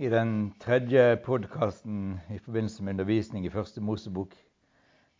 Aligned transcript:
I 0.00 0.08
den 0.08 0.54
tredje 0.60 1.16
podkasten 1.16 2.20
i 2.32 2.38
forbindelse 2.38 2.84
med 2.84 2.94
undervisning 2.94 3.44
i 3.44 3.50
Første 3.52 3.82
Mosebok, 3.84 4.32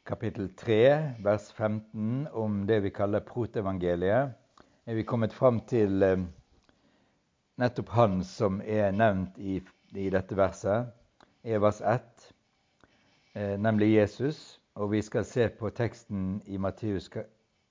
kapittel 0.09 0.47
3, 0.57 0.77
vers 1.21 1.51
15, 1.53 2.29
om 2.33 2.55
det 2.67 2.79
vi 2.83 2.89
kaller 2.89 3.21
protevangeliet, 3.21 4.33
er 4.87 4.95
vi 4.97 5.05
kommet 5.05 5.37
fram 5.37 5.59
til 5.69 6.01
eh, 6.03 6.23
nettopp 7.61 7.93
han 7.93 8.25
som 8.25 8.63
er 8.65 8.97
nevnt 8.97 9.37
i, 9.37 9.59
i 9.93 10.09
dette 10.09 10.41
verset, 10.41 10.89
Evas 11.45 11.83
1, 11.85 12.33
eh, 13.35 13.59
nemlig 13.61 13.91
Jesus. 13.99 14.63
Og 14.81 14.95
vi 14.95 15.03
skal 15.05 15.29
se 15.29 15.51
på 15.61 15.69
teksten 15.77 16.41
i 16.47 16.57
Matteus 16.57 17.11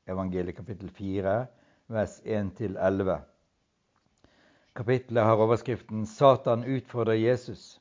evangeliet 0.05 0.61
kapittel 0.61 0.93
4, 0.93 1.39
vers 1.89 2.19
1-11. 2.21 3.17
Kapittelet 4.75 5.23
har 5.23 5.41
overskriften 5.41 6.05
'Satan 6.05 6.63
utfordrer 6.63 7.15
Jesus'. 7.15 7.79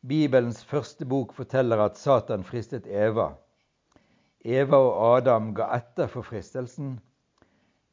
Bibelens 0.00 0.64
første 0.64 1.04
bok 1.04 1.32
forteller 1.32 1.80
at 1.84 1.98
Satan 1.98 2.44
fristet 2.44 2.86
Eva. 2.86 3.32
Eva 4.44 4.76
og 4.76 5.16
Adam 5.16 5.54
ga 5.54 5.66
etter 5.76 6.06
for 6.08 6.24
fristelsen. 6.24 7.00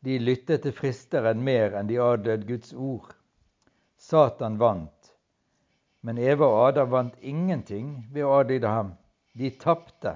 De 0.05 0.20
lyttet 0.20 0.62
til 0.64 0.76
fristeren 0.76 1.42
mer 1.44 1.76
enn 1.76 1.90
de 1.90 1.98
adlød 2.00 2.45
Guds 2.48 2.73
ord. 2.73 3.12
Satan 3.98 4.59
vant. 4.59 5.12
Men 6.02 6.17
Eva 6.17 6.48
og 6.48 6.67
Adam 6.67 6.92
vant 6.92 7.17
ingenting 7.20 7.90
ved 8.14 8.23
å 8.23 8.38
adlyde 8.40 8.72
ham. 8.72 8.94
De 9.36 9.50
tapte. 9.59 10.16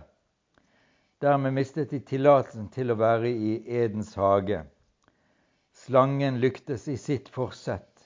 Dermed 1.21 1.53
mistet 1.53 1.91
de 1.91 1.99
tillatelsen 1.99 2.69
til 2.71 2.93
å 2.93 2.99
være 3.01 3.29
i 3.29 3.57
Edens 3.67 4.15
hage. 4.15 4.63
Slangen 5.85 6.39
lyktes 6.39 6.87
i 6.87 6.97
sitt 6.97 7.29
forsett 7.33 8.03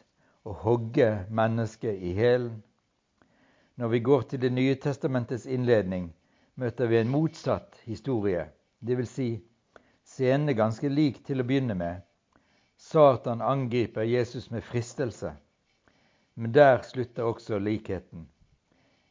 å 0.47 0.53
hogge 0.61 1.25
mennesket 1.27 1.97
i 1.99 2.13
hælen. 2.15 2.61
Når 3.75 3.91
vi 3.91 3.99
går 3.99 4.21
til 4.21 4.39
Det 4.39 4.51
nye 4.53 4.75
testamentets 4.79 5.43
innledning, 5.45 6.05
møter 6.55 6.87
vi 6.87 7.01
en 7.01 7.11
motsatt 7.11 7.81
historie, 7.83 8.45
dvs. 8.79 9.11
Si, 9.11 9.27
scenen 10.07 10.53
er 10.53 10.59
ganske 10.61 10.87
lik 10.87 11.19
til 11.27 11.43
å 11.43 11.47
begynne 11.49 11.75
med. 11.75 11.99
Satan 12.77 13.43
angriper 13.43 14.07
Jesus 14.07 14.47
med 14.55 14.63
fristelse, 14.63 15.35
men 16.35 16.55
der 16.55 16.79
slutter 16.87 17.27
også 17.27 17.59
likheten. 17.59 18.29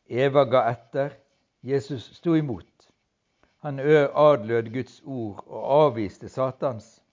Eva 0.08 0.48
ga 0.48 0.70
etter, 0.72 1.12
Jesus 1.60 2.14
sto 2.16 2.32
imot. 2.32 2.88
Han 3.60 3.80
adlød 3.80 4.72
Guds 4.72 5.02
ord 5.04 5.44
og 5.44 5.72
avviste 5.84 6.32
Satans. 6.32 7.03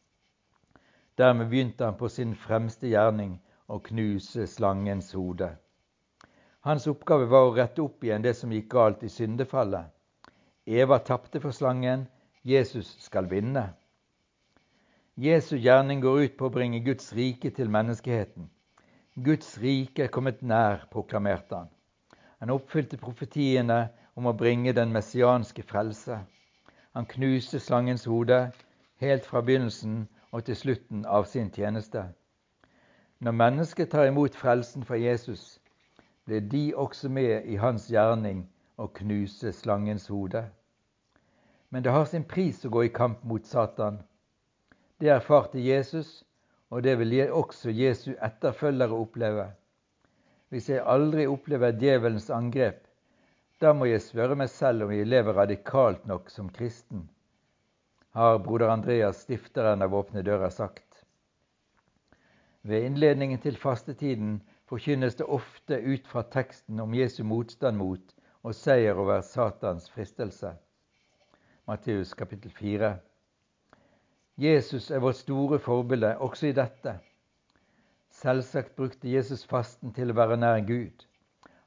Dermed 1.17 1.49
begynte 1.49 1.85
han 1.85 1.97
på 1.97 2.09
sin 2.09 2.35
fremste 2.35 2.87
gjerning 2.87 3.35
å 3.67 3.79
knuse 3.79 4.47
slangens 4.47 5.11
hode. 5.13 5.49
Hans 6.61 6.87
oppgave 6.87 7.25
var 7.25 7.47
å 7.47 7.55
rette 7.55 7.81
opp 7.81 8.03
igjen 8.03 8.23
det 8.23 8.35
som 8.37 8.51
gikk 8.53 8.69
galt 8.71 9.03
i 9.03 9.09
syndefallet. 9.09 9.89
Eva 10.65 10.99
tapte 10.99 11.41
for 11.41 11.51
slangen, 11.57 12.07
Jesus 12.43 12.95
skal 13.01 13.27
vinne. 13.29 13.71
Jesu 15.17 15.57
gjerning 15.57 15.99
går 16.01 16.21
ut 16.21 16.37
på 16.37 16.47
å 16.47 16.53
bringe 16.53 16.79
Guds 16.85 17.11
rike 17.13 17.51
til 17.51 17.69
menneskeheten. 17.69 18.47
Guds 19.15 19.57
rike 19.59 20.05
er 20.05 20.13
kommet 20.13 20.41
nær, 20.41 20.85
proklamerte 20.93 21.57
han. 21.57 21.67
Han 22.39 22.53
oppfylte 22.55 22.97
profetiene 22.97 23.89
om 24.15 24.29
å 24.29 24.37
bringe 24.37 24.73
den 24.73 24.93
messianske 24.95 25.65
frelse. 25.67 26.21
Han 26.95 27.05
knuste 27.05 27.59
slangens 27.59 28.07
hode 28.07 28.39
helt 29.03 29.27
fra 29.27 29.41
begynnelsen 29.45 30.07
og 30.31 30.45
til 30.47 30.55
slutten 30.55 31.05
av 31.05 31.27
sin 31.27 31.51
tjeneste. 31.51 32.05
Når 33.19 33.35
mennesket 33.37 33.91
tar 33.91 34.07
imot 34.09 34.35
frelsen 34.35 34.85
fra 34.88 34.97
Jesus, 34.97 35.59
blir 36.25 36.41
de 36.41 36.63
også 36.75 37.09
med 37.09 37.45
i 37.45 37.59
hans 37.59 37.89
gjerning 37.91 38.45
å 38.79 38.88
knuse 38.88 39.51
slangens 39.53 40.07
hode. 40.07 40.45
Men 41.69 41.83
det 41.83 41.91
har 41.91 42.07
sin 42.09 42.23
pris 42.23 42.63
å 42.66 42.72
gå 42.73 42.88
i 42.88 42.94
kamp 42.95 43.23
mot 43.23 43.45
Satan. 43.45 44.00
Det 45.00 45.11
erfarte 45.11 45.59
Jesus, 45.59 46.23
og 46.72 46.83
det 46.83 46.97
vil 47.00 47.17
også 47.29 47.69
Jesu 47.69 48.13
etterfølgere 48.16 48.95
oppleve. 48.95 49.51
Hvis 50.50 50.69
jeg 50.69 50.83
aldri 50.83 51.27
opplever 51.27 51.75
djevelens 51.75 52.29
angrep, 52.29 52.88
da 53.61 53.73
må 53.73 53.85
jeg 53.85 54.03
spørre 54.03 54.35
meg 54.35 54.50
selv 54.50 54.88
om 54.88 54.91
jeg 54.95 55.07
lever 55.07 55.38
radikalt 55.38 56.07
nok 56.09 56.31
som 56.33 56.50
kristen 56.50 57.09
har 58.11 58.39
broder 58.39 58.67
Andreas, 58.67 59.22
stifteren 59.22 59.81
av 59.81 59.94
Åpne 59.95 60.22
dører, 60.22 60.49
sagt. 60.49 61.03
Ved 62.61 62.83
innledningen 62.85 63.39
til 63.39 63.55
fastetiden 63.57 64.41
forkynnes 64.69 65.16
det 65.16 65.25
ofte 65.25 65.79
ut 65.79 66.07
fra 66.07 66.23
teksten 66.33 66.79
om 66.83 66.94
Jesu 66.94 67.23
motstand 67.23 67.79
mot 67.79 68.11
og 68.44 68.55
seier 68.55 69.00
over 69.00 69.21
Satans 69.23 69.88
fristelse. 69.89 70.51
Matteus 71.67 72.13
kapittel 72.13 72.51
4. 72.51 72.91
Jesus 74.41 74.91
er 74.91 75.00
vårt 75.00 75.21
store 75.21 75.59
forbilde 75.59 76.17
også 76.17 76.50
i 76.50 76.57
dette. 76.57 76.97
Selvsagt 78.11 78.75
brukte 78.75 79.09
Jesus 79.09 79.45
fasten 79.47 79.94
til 79.95 80.11
å 80.11 80.17
være 80.17 80.38
nær 80.38 80.59
Gud. 80.67 81.07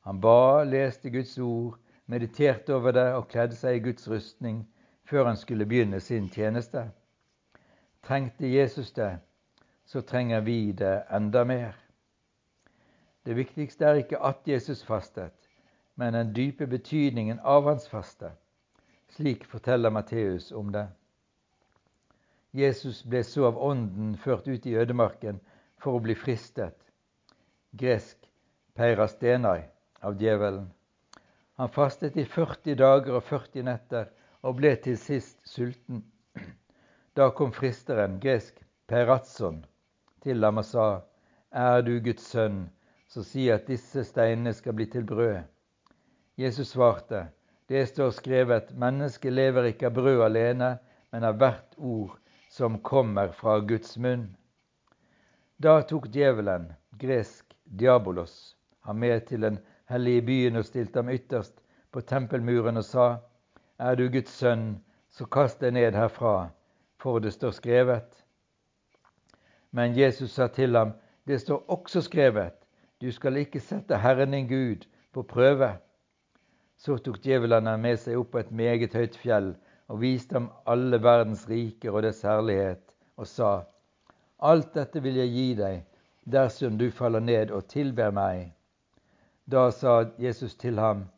Han 0.05 0.21
ba, 0.21 0.63
leste 0.69 1.11
Guds 1.11 1.39
ord, 1.39 1.79
mediterte 2.07 2.75
over 2.77 2.93
det 2.93 3.09
og 3.17 3.31
kledde 3.33 3.57
seg 3.57 3.79
i 3.79 3.85
Guds 3.89 4.09
rustning 4.11 4.67
før 5.05 5.25
han 5.25 5.37
skulle 5.37 5.67
begynne 5.67 6.01
sin 6.01 6.29
tjeneste. 6.29 6.91
Trengte 8.05 8.49
Jesus 8.49 8.93
det, 8.93 9.19
så 9.85 10.01
trenger 10.01 10.41
vi 10.41 10.73
det 10.73 11.03
enda 11.13 11.45
mer. 11.45 11.77
Det 13.25 13.37
viktigste 13.37 13.85
er 13.85 14.01
ikke 14.03 14.21
at 14.21 14.45
Jesus 14.47 14.85
fastet, 14.85 15.35
men 15.97 16.15
den 16.15 16.35
dype 16.37 16.67
betydningen 16.67 17.41
av 17.41 17.65
hans 17.69 17.89
faste. 17.89 18.31
Slik 19.09 19.45
forteller 19.45 19.91
Matteus 19.91 20.53
om 20.53 20.73
det. 20.73 20.89
Jesus 22.53 23.03
ble 23.03 23.23
så 23.25 23.47
av 23.49 23.59
Ånden 23.59 24.17
ført 24.17 24.49
ut 24.49 24.67
i 24.67 24.75
ødemarken 24.77 25.41
for 25.79 25.97
å 25.97 26.03
bli 26.03 26.15
fristet, 26.15 26.77
gresk 27.73 28.29
peirastenai, 28.75 29.65
av 30.05 30.21
djevelen. 30.21 30.69
Han 31.57 31.69
fastet 31.73 32.17
i 32.17 32.25
40 32.25 32.77
dager 32.77 33.17
og 33.17 33.25
40 33.25 33.65
netter 33.65 34.11
og 34.45 34.59
ble 34.61 34.75
til 34.85 34.99
sist 35.01 35.39
sulten. 35.49 36.03
Da 37.17 37.31
kom 37.33 37.53
fristeren, 37.57 38.19
gresk 38.21 38.61
peratson, 38.91 39.63
til 40.23 40.45
ham 40.45 40.61
og 40.61 40.67
sa, 40.69 40.89
Er 41.51 41.83
du 41.87 41.97
Guds 42.05 42.27
sønn, 42.29 42.69
så 43.09 43.23
si 43.25 43.49
at 43.51 43.69
disse 43.71 44.05
steinene 44.05 44.53
skal 44.53 44.77
bli 44.77 44.87
til 44.91 45.07
brød. 45.07 45.45
Jesus 46.37 46.75
svarte, 46.75 47.29
Det 47.69 47.89
står 47.89 48.11
skrevet, 48.11 48.75
mennesket 48.77 49.33
lever 49.33 49.71
ikke 49.71 49.87
av 49.87 49.95
brød 49.97 50.25
alene, 50.27 50.79
men 51.13 51.25
av 51.25 51.39
hvert 51.41 51.79
ord 51.79 52.19
som 52.51 52.81
kommer 52.83 53.33
fra 53.33 53.61
Guds 53.61 53.97
munn. 53.97 54.35
Da 55.57 55.81
tok 55.83 56.11
djevelen, 56.13 56.73
gresk 57.01 57.55
diabolos, 57.65 58.57
ham 58.85 58.99
med 59.01 59.21
til 59.31 59.41
den 59.47 59.59
hellige 59.89 60.23
byen 60.27 60.57
og 60.61 60.67
stilte 60.69 61.01
ham 61.01 61.09
ytterst 61.09 61.63
på 61.93 62.01
tempelmuren 62.01 62.77
og 62.77 62.85
sa:" 62.85 63.07
Er 63.79 63.97
du 63.99 64.09
Guds 64.09 64.31
sønn, 64.31 64.77
så 65.11 65.25
kast 65.27 65.59
deg 65.59 65.73
ned 65.75 65.97
herfra, 65.99 66.51
for 67.03 67.19
det 67.19 67.33
står 67.35 67.57
skrevet. 67.57 68.21
Men 69.75 69.97
Jesus 69.99 70.37
sa 70.37 70.47
til 70.47 70.77
ham, 70.79 70.93
det 71.27 71.41
står 71.43 71.65
også 71.69 72.05
skrevet, 72.07 72.55
du 73.03 73.11
skal 73.13 73.41
ikke 73.41 73.61
sette 73.61 73.99
Herren 73.99 74.31
din 74.31 74.47
Gud 74.47 74.87
på 75.13 75.25
prøve. 75.27 75.73
Så 76.79 77.01
tok 77.03 77.19
djevelen 77.25 77.67
ham 77.67 77.83
med 77.83 77.99
seg 77.99 78.21
opp 78.21 78.31
på 78.37 78.45
et 78.45 78.55
meget 78.55 78.95
høyt 78.95 79.19
fjell 79.19 79.51
og 79.91 80.01
viste 80.01 80.39
ham 80.39 80.49
alle 80.71 81.03
verdens 81.03 81.49
riker 81.51 81.91
og 81.91 82.07
dets 82.07 82.23
herlighet, 82.23 82.95
og 83.19 83.27
sa, 83.27 83.53
Alt 84.39 84.75
dette 84.79 85.03
vil 85.03 85.19
jeg 85.19 85.35
gi 85.35 85.51
deg 85.59 85.83
dersom 86.31 86.79
du 86.79 86.91
faller 86.95 87.21
ned 87.21 87.51
og 87.51 87.67
tilber 87.75 88.15
meg. 88.15 88.53
Da 89.51 89.71
sa 89.75 90.05
Jesus 90.19 90.55
til 90.55 90.79
ham, 90.79 91.09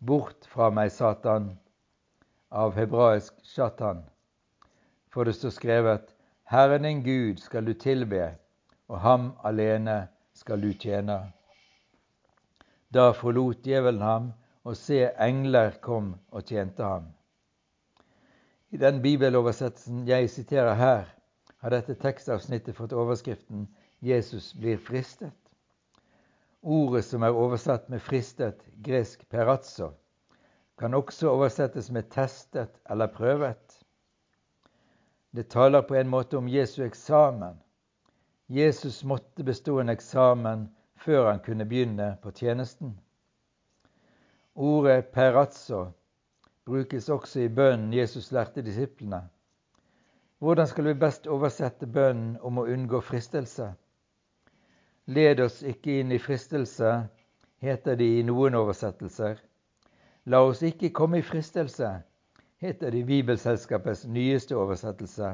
Bort 0.00 0.48
fra 0.48 0.70
meg, 0.70 0.90
Satan 0.92 1.52
av 2.50 2.74
hebraisk 2.76 3.34
shatan. 3.44 4.02
For 5.12 5.24
det 5.24 5.36
står 5.36 5.50
skrevet 5.56 6.14
Herren 6.48 6.82
din 6.82 7.02
Gud 7.02 7.40
skal 7.40 7.66
du 7.66 7.74
tilbe, 7.74 8.34
og 8.88 9.00
ham 9.00 9.32
alene 9.44 10.06
skal 10.34 10.62
du 10.62 10.72
tjene. 10.72 11.18
Da 12.94 13.10
forlot 13.12 13.64
djevelen 13.66 14.00
ham, 14.02 14.32
og 14.64 14.76
se, 14.76 15.10
engler 15.20 15.76
kom 15.84 16.14
og 16.30 16.44
tjente 16.48 16.84
ham. 16.84 17.10
I 18.70 18.76
den 18.76 19.02
bibeloversettelsen 19.02 20.06
jeg 20.08 20.30
siterer 20.30 20.74
her, 20.74 21.06
har 21.58 21.72
dette 21.74 21.96
tekstavsnittet 22.00 22.76
fått 22.76 22.92
overskriften 22.92 23.68
'Jesus 24.00 24.52
blir 24.54 24.76
fristet'. 24.76 25.52
Ordet 26.62 27.04
som 27.04 27.22
er 27.22 27.34
oversatt 27.34 27.88
med 27.88 28.00
'fristet', 28.00 28.60
gresk 28.84 29.24
'perazzo', 29.30 29.92
kan 30.78 30.94
også 30.94 31.30
oversettes 31.30 31.90
med 31.90 32.10
testet 32.10 32.80
eller 32.90 33.06
prøvet. 33.06 33.80
Det 35.30 35.48
taler 35.50 35.82
på 35.82 35.94
en 35.94 36.08
måte 36.08 36.38
om 36.38 36.48
Jesu 36.48 36.82
eksamen. 36.84 37.58
Jesus 38.48 39.04
måtte 39.04 39.44
bestå 39.44 39.80
en 39.80 39.88
eksamen 39.88 40.68
før 40.96 41.30
han 41.30 41.40
kunne 41.44 41.66
begynne 41.68 42.16
på 42.22 42.30
tjenesten. 42.30 42.94
Ordet 44.54 45.10
perazzo 45.12 45.86
brukes 46.66 47.08
også 47.08 47.40
i 47.40 47.48
bønnen 47.48 47.92
Jesus 47.94 48.32
lærte 48.32 48.62
disiplene. 48.62 49.22
Hvordan 50.38 50.66
skal 50.66 50.84
vi 50.84 50.94
best 50.94 51.26
oversette 51.26 51.86
bønnen 51.86 52.38
om 52.42 52.58
å 52.58 52.66
unngå 52.66 53.00
fristelse? 53.00 53.72
Led 55.06 55.40
oss 55.40 55.62
ikke 55.62 56.00
inn 56.00 56.12
i 56.12 56.18
fristelse, 56.18 57.08
heter 57.64 57.96
det 57.96 58.08
i 58.18 58.22
noen 58.22 58.54
oversettelser. 58.54 59.40
La 60.28 60.42
oss 60.44 60.60
ikke 60.62 60.90
komme 60.92 61.22
i 61.22 61.24
fristelse, 61.24 61.88
heter 62.60 62.92
det 62.92 62.98
i 63.00 63.06
Bibelselskapets 63.08 64.02
nyeste 64.12 64.56
oversettelse. 64.60 65.30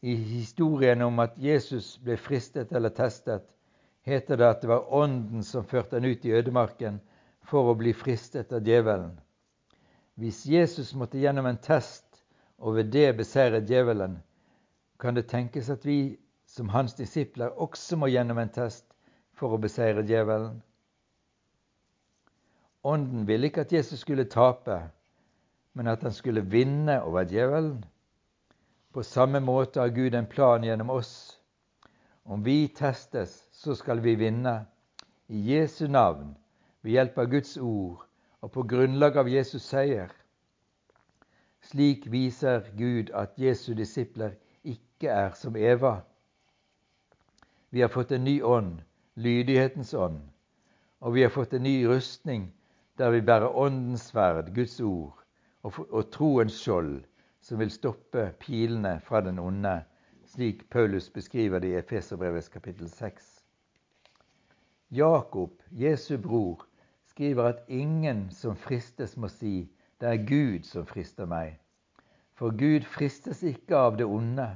I 0.00 0.14
historien 0.14 1.02
om 1.04 1.20
at 1.20 1.36
Jesus 1.40 1.98
ble 2.04 2.16
fristet 2.16 2.72
eller 2.72 2.94
testet, 2.96 3.44
heter 4.08 4.40
det 4.40 4.48
at 4.48 4.64
det 4.64 4.70
var 4.72 4.88
Ånden 4.96 5.44
som 5.44 5.64
førte 5.68 5.98
han 5.98 6.08
ut 6.08 6.24
i 6.24 6.32
ødemarken 6.32 7.00
for 7.44 7.68
å 7.68 7.76
bli 7.76 7.92
fristet 7.92 8.52
av 8.52 8.64
djevelen. 8.64 9.12
Hvis 10.16 10.44
Jesus 10.46 10.94
måtte 10.96 11.20
gjennom 11.20 11.46
en 11.50 11.60
test 11.60 12.24
og 12.58 12.78
ved 12.78 12.92
det 12.96 13.10
beseire 13.18 13.60
djevelen, 13.60 14.22
kan 15.00 15.16
det 15.16 15.28
tenkes 15.28 15.68
at 15.68 15.84
vi 15.84 16.16
som 16.48 16.68
hans 16.72 16.94
disipler 16.96 17.52
også 17.60 18.00
må 18.00 18.08
gjennom 18.08 18.38
en 18.38 18.52
test 18.52 18.86
for 19.36 19.52
å 19.52 19.60
beseire 19.60 20.04
djevelen. 20.06 20.62
Ånden 22.84 23.26
ville 23.26 23.46
ikke 23.48 23.60
at 23.64 23.72
Jesus 23.72 24.00
skulle 24.00 24.24
tape, 24.24 24.76
men 25.72 25.86
at 25.86 26.02
han 26.02 26.12
skulle 26.12 26.44
vinne 26.44 27.02
over 27.02 27.24
djevelen. 27.24 27.84
På 28.92 29.02
samme 29.02 29.40
måte 29.40 29.80
har 29.80 29.88
Gud 29.88 30.14
en 30.14 30.26
plan 30.26 30.64
gjennom 30.64 30.90
oss. 30.90 31.40
Om 32.24 32.44
vi 32.44 32.68
testes, 32.68 33.48
så 33.52 33.74
skal 33.74 34.02
vi 34.04 34.14
vinne. 34.14 34.66
I 35.28 35.40
Jesu 35.54 35.86
navn, 35.88 36.36
ved 36.82 36.92
hjelp 36.92 37.18
av 37.18 37.30
Guds 37.32 37.56
ord 37.56 38.04
og 38.40 38.52
på 38.52 38.62
grunnlag 38.68 39.16
av 39.16 39.28
Jesus 39.28 39.64
seier. 39.64 40.10
Slik 41.64 42.04
viser 42.12 42.68
Gud 42.76 43.10
at 43.16 43.38
Jesu 43.40 43.72
disipler 43.74 44.36
ikke 44.62 45.08
er 45.08 45.32
som 45.40 45.56
Eva. 45.56 46.02
Vi 47.70 47.80
har 47.80 47.88
fått 47.88 48.12
en 48.12 48.24
ny 48.24 48.42
ånd, 48.42 48.82
lydighetens 49.16 49.94
ånd, 49.94 50.20
og 51.00 51.16
vi 51.16 51.24
har 51.24 51.32
fått 51.32 51.56
en 51.56 51.64
ny 51.64 51.86
rustning 51.88 52.52
der 52.98 53.10
vi 53.10 53.20
bærer 53.20 53.56
Åndens 53.56 54.00
sverd, 54.00 54.54
Guds 54.54 54.80
ord, 54.80 55.24
og, 55.62 55.86
og 55.90 56.10
troens 56.12 56.54
skjold, 56.60 57.04
som 57.40 57.58
vil 57.58 57.70
stoppe 57.70 58.28
pilene 58.40 59.00
fra 59.04 59.20
den 59.20 59.38
onde, 59.38 59.80
slik 60.26 60.70
Paulus 60.70 61.10
beskriver 61.10 61.58
det 61.58 61.72
i 61.72 61.78
Efeserbrevets 61.80 62.48
kapittel 62.48 62.88
6. 62.88 63.44
Jakob, 64.90 65.50
Jesu 65.70 66.18
bror, 66.18 66.66
skriver 67.06 67.44
at 67.44 67.64
ingen 67.68 68.30
som 68.30 68.56
fristes, 68.56 69.16
må 69.16 69.28
si 69.28 69.68
det 70.00 70.08
er 70.08 70.26
Gud 70.26 70.62
som 70.68 70.86
frister 70.86 71.26
meg. 71.26 71.58
For 72.34 72.54
Gud 72.54 72.86
fristes 72.86 73.42
ikke 73.42 73.76
av 73.76 73.98
det 73.98 74.06
onde, 74.06 74.46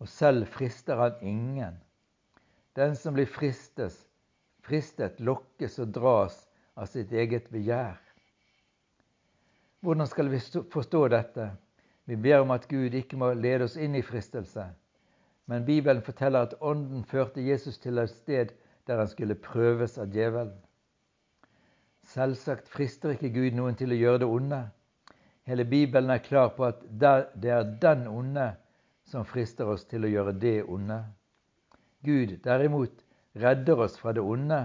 og 0.00 0.08
selv 0.08 0.46
frister 0.46 0.96
han 0.96 1.20
ingen. 1.20 1.78
Den 2.76 2.96
som 2.96 3.14
blir 3.16 3.28
fristes, 3.28 4.06
fristet, 4.64 5.20
lokkes 5.20 5.78
og 5.80 5.92
dras 5.96 6.45
av 6.76 6.90
sitt 6.92 7.12
eget 7.12 7.48
begjær. 7.52 7.96
Hvordan 9.80 10.08
skal 10.10 10.30
vi 10.30 10.40
forstå 10.72 11.06
dette? 11.08 11.50
Vi 12.06 12.16
ber 12.16 12.42
om 12.42 12.52
at 12.54 12.68
Gud 12.68 12.94
ikke 12.94 13.18
må 13.18 13.32
lede 13.34 13.66
oss 13.66 13.76
inn 13.76 13.96
i 13.98 14.04
fristelse. 14.04 14.68
Men 15.46 15.64
Bibelen 15.66 16.02
forteller 16.02 16.46
at 16.46 16.54
Ånden 16.60 17.04
førte 17.06 17.42
Jesus 17.42 17.78
til 17.78 17.98
et 17.98 18.10
sted 18.10 18.54
der 18.86 18.98
han 19.02 19.10
skulle 19.10 19.34
prøves 19.34 19.98
av 19.98 20.10
djevelen. 20.14 20.54
Selvsagt 22.06 22.68
frister 22.70 23.14
ikke 23.14 23.32
Gud 23.34 23.56
noen 23.58 23.74
til 23.78 23.90
å 23.90 23.98
gjøre 23.98 24.22
det 24.22 24.30
onde. 24.30 24.60
Hele 25.46 25.64
Bibelen 25.66 26.10
er 26.10 26.22
klar 26.22 26.52
på 26.54 26.66
at 26.68 26.82
det 26.90 27.50
er 27.50 27.72
den 27.82 28.06
onde 28.10 28.52
som 29.06 29.26
frister 29.26 29.66
oss 29.70 29.84
til 29.86 30.06
å 30.06 30.10
gjøre 30.10 30.34
det 30.38 30.60
onde. 30.62 31.00
Gud 32.06 32.36
derimot 32.44 33.02
redder 33.34 33.82
oss 33.86 33.98
fra 33.98 34.14
det 34.14 34.22
onde 34.22 34.60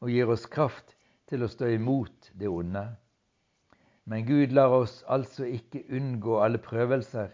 og 0.00 0.12
gir 0.12 0.28
oss 0.32 0.44
kraft 0.48 0.96
til 1.32 1.46
å 1.46 1.48
stå 1.48 1.70
imot 1.72 2.28
det 2.36 2.50
onde. 2.52 2.84
Men 4.04 4.26
Gud 4.28 4.52
lar 4.52 4.74
oss 4.76 4.98
altså 5.08 5.46
ikke 5.48 5.86
unngå 5.96 6.36
alle 6.44 6.60
prøvelser, 6.60 7.30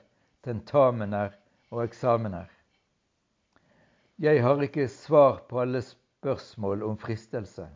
tentamener 0.46 1.34
og 1.74 1.82
eksamener. 1.82 2.46
Jeg 4.22 4.42
har 4.42 4.62
ikke 4.62 4.86
svar 4.90 5.42
på 5.50 5.60
alle 5.64 5.82
spørsmål 5.82 6.82
om 6.86 6.98
fristelse. 6.98 7.66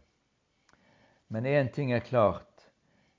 Men 1.29 1.47
én 1.47 1.71
ting 1.75 1.93
er 1.93 2.07
klart. 2.07 2.69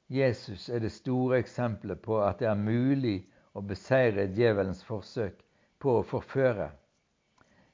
Jesus 0.07 0.69
er 0.69 0.79
det 0.79 0.91
store 0.95 1.39
eksempelet 1.43 2.01
på 2.03 2.21
at 2.23 2.39
det 2.39 2.47
er 2.51 2.59
mulig 2.59 3.23
å 3.55 3.63
beseire 3.65 4.29
djevelens 4.31 4.83
forsøk 4.87 5.39
på 5.79 5.99
å 5.99 6.07
forføre. 6.07 6.69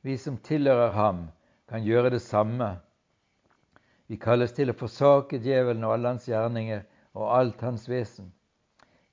Vi 0.02 0.18
som 0.18 0.38
tilhører 0.38 0.94
ham, 0.96 1.28
kan 1.70 1.84
gjøre 1.86 2.16
det 2.16 2.22
samme. 2.24 2.78
Vi 4.10 4.18
kalles 4.18 4.56
til 4.58 4.72
å 4.72 4.78
forsake 4.78 5.38
djevelen 5.38 5.84
og 5.86 5.94
alle 5.94 6.16
hans 6.16 6.26
gjerninger 6.26 6.82
og 7.14 7.28
alt 7.30 7.60
hans 7.62 7.84
vesen. 7.90 8.32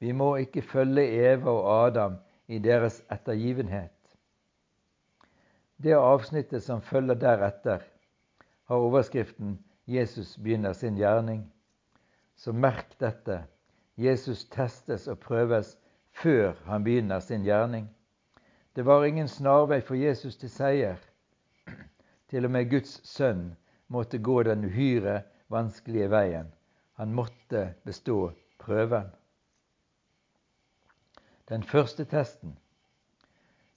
Vi 0.00 0.12
må 0.16 0.30
ikke 0.40 0.62
følge 0.64 1.04
Eva 1.32 1.52
og 1.52 1.66
Adam 1.72 2.14
i 2.48 2.58
deres 2.64 3.02
ettergivenhet. 3.12 3.92
Det 5.76 5.92
avsnittet 5.92 6.64
som 6.64 6.80
følger 6.80 7.20
deretter, 7.20 7.84
har 8.66 8.76
overskriften 8.76 9.58
'Jesus 9.86 10.36
begynner 10.36 10.72
sin 10.72 10.96
gjerning'. 10.96 11.44
Så 12.36 12.52
merk 12.52 12.96
dette. 13.00 13.44
Jesus 13.96 14.44
testes 14.44 15.08
og 15.08 15.18
prøves 15.18 15.78
før 16.12 16.54
han 16.64 16.84
begynner 16.84 17.20
sin 17.20 17.44
gjerning. 17.44 17.88
Det 18.76 18.86
var 18.86 19.04
ingen 19.04 19.28
snarvei 19.28 19.80
for 19.80 19.94
Jesus 19.94 20.36
til 20.36 20.50
seier. 20.50 20.96
Til 22.28 22.44
og 22.44 22.50
med 22.50 22.70
Guds 22.70 23.00
sønn 23.08 23.56
måtte 23.86 24.18
gå 24.18 24.42
den 24.42 24.64
uhyre 24.64 25.22
vanskelige 25.52 26.08
veien. 26.10 26.52
Han 26.96 27.14
måtte 27.14 27.74
bestå 27.84 28.32
prøven. 28.58 29.10
Den 31.48 31.62
første 31.62 32.04
testen, 32.04 32.56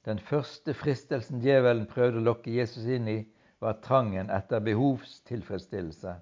den 0.06 0.20
første 0.20 0.74
fristelsen 0.74 1.42
djevelen 1.44 1.86
prøvde 1.92 2.22
å 2.22 2.26
lokke 2.32 2.54
Jesus 2.56 2.88
inn 2.90 3.08
i, 3.12 3.20
var 3.60 3.82
trangen 3.84 4.32
etter 4.32 4.64
behovstilfredsstillelse. 4.64 6.16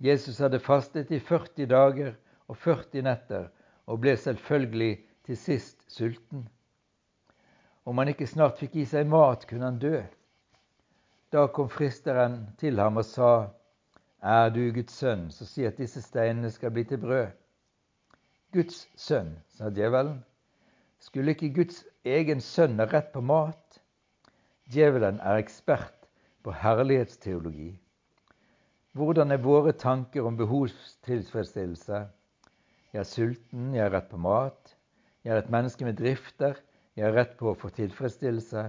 Jesus 0.00 0.40
hadde 0.40 0.62
fastet 0.64 1.12
i 1.12 1.20
40 1.20 1.68
dager 1.68 2.14
og 2.48 2.56
40 2.56 3.04
netter 3.04 3.50
og 3.86 4.00
ble 4.00 4.16
selvfølgelig 4.16 4.94
til 5.28 5.36
sist 5.36 5.84
sulten. 5.92 6.46
Om 7.84 8.00
han 8.00 8.10
ikke 8.12 8.28
snart 8.30 8.58
fikk 8.60 8.80
i 8.80 8.86
seg 8.88 9.08
mat, 9.10 9.44
kunne 9.48 9.68
han 9.68 9.78
dø. 9.82 10.00
Da 11.30 11.46
kom 11.46 11.68
fristeren 11.70 12.40
til 12.58 12.80
ham 12.82 12.96
og 12.98 13.04
sa, 13.06 13.50
er 14.20 14.48
du 14.50 14.64
Guds 14.74 14.96
sønn, 14.98 15.28
så 15.30 15.46
si 15.46 15.62
at 15.64 15.78
disse 15.78 16.02
steinene 16.02 16.50
skal 16.50 16.72
bli 16.74 16.82
til 16.84 16.98
brød. 16.98 17.30
Guds 18.52 18.80
sønn, 18.98 19.36
sa 19.54 19.70
djevelen. 19.70 20.18
Skulle 20.98 21.36
ikke 21.36 21.52
Guds 21.60 21.84
egen 22.04 22.42
sønn 22.42 22.82
ha 22.82 22.88
rett 22.90 23.12
på 23.14 23.22
mat? 23.22 23.78
Djevelen 24.74 25.20
er 25.22 25.38
ekspert 25.38 26.08
på 26.42 26.50
herlighetsteologi. 26.50 27.70
Hvordan 28.98 29.30
er 29.30 29.44
våre 29.44 29.72
tanker 29.72 30.26
om 30.26 30.36
behovstilfredsstillelse? 30.36 32.02
Jeg 32.90 33.00
er 33.00 33.06
sulten, 33.06 33.70
jeg 33.74 33.84
har 33.86 33.94
rett 33.94 34.10
på 34.10 34.18
mat. 34.18 34.74
Jeg 35.22 35.36
er 35.36 35.44
et 35.44 35.54
menneske 35.54 35.86
med 35.86 35.94
drifter, 36.02 36.58
jeg 36.98 37.06
har 37.06 37.14
rett 37.14 37.38
på 37.38 37.52
å 37.52 37.58
få 37.58 37.70
tilfredsstillelse. 37.78 38.66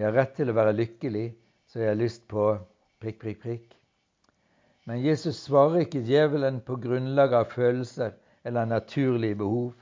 Jeg 0.00 0.06
har 0.06 0.16
rett 0.16 0.32
til 0.38 0.48
å 0.48 0.56
være 0.56 0.78
lykkelig, 0.80 1.28
så 1.70 1.78
jeg 1.78 1.88
har 1.88 1.98
lyst 2.00 2.24
på 2.28 2.44
prikk, 3.00 3.20
prikk, 3.22 3.42
prikk. 3.42 3.74
Men 4.90 5.04
Jesus 5.04 5.36
svarer 5.44 5.84
ikke 5.84 6.02
djevelen 6.02 6.56
på 6.66 6.74
grunnlag 6.82 7.34
av 7.38 7.52
følelser 7.52 8.16
eller 8.44 8.66
naturlige 8.66 9.38
behov. 9.38 9.74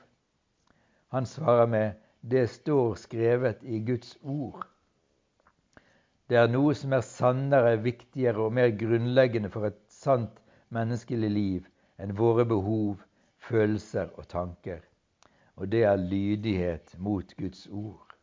Han 1.09 1.25
svarer 1.25 1.65
med 1.65 1.91
'det 2.21 2.49
står 2.49 2.95
skrevet 2.95 3.63
i 3.63 3.79
Guds 3.79 4.17
ord'. 4.21 4.67
Det 6.29 6.37
er 6.37 6.47
noe 6.47 6.75
som 6.75 6.93
er 6.93 7.01
sannere, 7.01 7.83
viktigere 7.83 8.37
og 8.37 8.53
mer 8.53 8.69
grunnleggende 8.69 9.49
for 9.49 9.65
et 9.65 9.79
sant 9.87 10.41
menneskelig 10.69 11.31
liv 11.31 11.65
enn 11.97 12.17
våre 12.17 12.45
behov, 12.45 13.01
følelser 13.37 14.09
og 14.13 14.27
tanker. 14.27 14.79
Og 15.55 15.71
det 15.71 15.83
er 15.83 15.95
lydighet 15.95 16.95
mot 16.99 17.33
Guds 17.37 17.67
ord. 17.67 18.15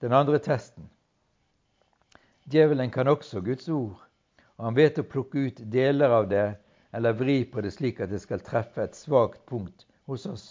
Den 0.00 0.12
andre 0.12 0.38
testen. 0.38 0.90
Djevelen 2.48 2.90
kan 2.90 3.08
også 3.08 3.40
Guds 3.44 3.68
ord 3.68 4.08
og 4.58 4.64
han 4.66 4.74
vet 4.74 4.98
å 4.98 5.06
plukke 5.06 5.44
ut 5.46 5.60
deler 5.70 6.10
av 6.10 6.26
det 6.30 6.46
eller 6.96 7.14
vri 7.14 7.44
på 7.46 7.62
det 7.62 7.70
slik 7.76 8.00
at 8.02 8.10
det 8.10 8.18
skal 8.24 8.42
treffe 8.42 8.82
et 8.82 8.96
svakt 8.98 9.44
punkt 9.46 9.86
hos 10.10 10.24
oss. 10.26 10.46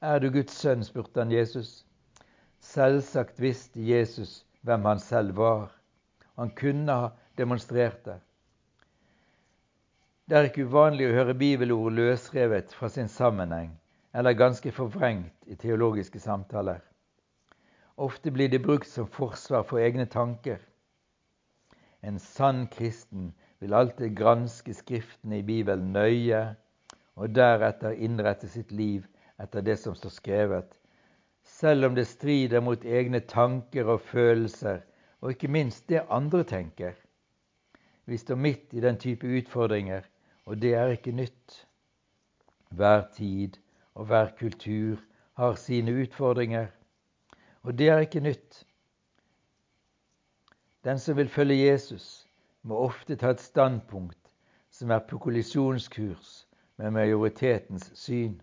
Er 0.00 0.20
du 0.22 0.30
Guds 0.32 0.54
sønn? 0.56 0.84
spurte 0.84 1.20
han 1.20 1.34
Jesus. 1.34 1.84
Selvsagt 2.64 3.40
visste 3.40 3.82
Jesus 3.84 4.44
hvem 4.64 4.86
han 4.88 5.00
selv 5.00 5.36
var, 5.36 5.68
Han 6.38 6.50
kunne 6.54 6.92
ha 6.92 7.10
demonstrert 7.36 8.04
det. 8.04 8.20
Det 10.28 10.36
er 10.36 10.46
ikke 10.46 10.68
uvanlig 10.70 11.08
å 11.08 11.16
høre 11.16 11.34
bibelord 11.34 11.96
løsrevet 11.98 12.72
fra 12.72 12.88
sin 12.88 13.08
sammenheng 13.08 13.72
eller 14.14 14.38
ganske 14.38 14.70
forvrengt 14.72 15.50
i 15.50 15.56
teologiske 15.56 16.20
samtaler. 16.20 16.80
Ofte 17.96 18.30
blir 18.30 18.48
de 18.48 18.62
brukt 18.62 18.86
som 18.86 19.10
forsvar 19.10 19.66
for 19.66 19.82
egne 19.82 20.06
tanker. 20.06 20.62
En 22.02 22.18
sann 22.18 22.66
kristen 22.66 23.32
vil 23.58 23.74
alltid 23.74 24.16
granske 24.16 24.74
Skriftene 24.74 25.38
i 25.38 25.46
Bibelen 25.46 25.92
nøye, 25.92 26.42
og 27.18 27.34
deretter 27.34 27.96
innrette 27.98 28.48
sitt 28.48 28.70
liv 28.72 29.06
etter 29.42 29.64
det 29.66 29.78
som 29.82 29.96
står 29.98 30.14
skrevet, 30.14 30.76
selv 31.42 31.88
om 31.88 31.96
det 31.96 32.06
strider 32.06 32.62
mot 32.62 32.84
egne 32.84 33.20
tanker 33.20 33.88
og 33.90 34.04
følelser, 34.12 34.84
og 35.20 35.34
ikke 35.34 35.50
minst 35.50 35.88
det 35.90 36.04
andre 36.10 36.44
tenker. 36.46 36.94
Vi 38.06 38.16
står 38.16 38.38
midt 38.38 38.74
i 38.74 38.80
den 38.80 38.96
type 38.96 39.26
utfordringer, 39.26 40.06
og 40.46 40.62
det 40.62 40.74
er 40.74 40.94
ikke 40.94 41.12
nytt. 41.12 41.64
Hver 42.70 43.08
tid 43.16 43.58
og 43.94 44.06
hver 44.06 44.30
kultur 44.38 45.02
har 45.36 45.58
sine 45.58 45.92
utfordringer, 46.02 46.70
og 47.62 47.78
det 47.78 47.88
er 47.88 48.06
ikke 48.06 48.22
nytt. 48.22 48.64
Den 50.88 50.98
som 50.98 51.16
vil 51.16 51.28
følge 51.28 51.66
Jesus, 51.66 52.28
må 52.62 52.78
ofte 52.80 53.16
ta 53.20 53.34
et 53.34 53.42
standpunkt 53.44 54.30
som 54.72 54.90
er 54.94 55.02
på 55.04 55.18
kollisjonskurs 55.20 56.30
med 56.80 56.94
majoritetens 56.96 57.90
syn. 57.94 58.38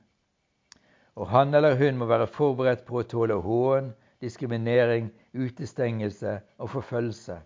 Og 1.15 1.31
han 1.31 1.57
eller 1.57 1.73
hun 1.79 1.97
må 1.97 2.05
være 2.05 2.27
forberedt 2.29 2.85
på 2.85 2.99
å 3.01 3.07
tåle 3.15 3.39
hån, 3.41 3.89
diskriminering, 4.21 5.09
utestengelse 5.33 6.37
og 6.61 6.69
forfølgelse. 6.75 7.39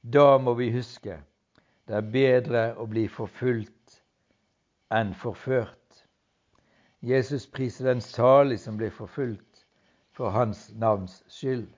Da 0.00 0.38
må 0.38 0.56
vi 0.56 0.72
huske 0.72 1.20
det 1.84 2.00
er 2.00 2.12
bedre 2.16 2.66
å 2.80 2.88
bli 2.88 3.04
forfulgt 3.12 4.00
enn 4.96 5.12
forført. 5.12 6.06
Jesus 7.04 7.44
priser 7.46 7.92
den 7.92 8.00
salig 8.00 8.62
som 8.64 8.80
blir 8.80 8.96
forfulgt 8.96 9.66
for 10.16 10.32
hans 10.32 10.70
navns 10.72 11.20
skyld. 11.28 11.68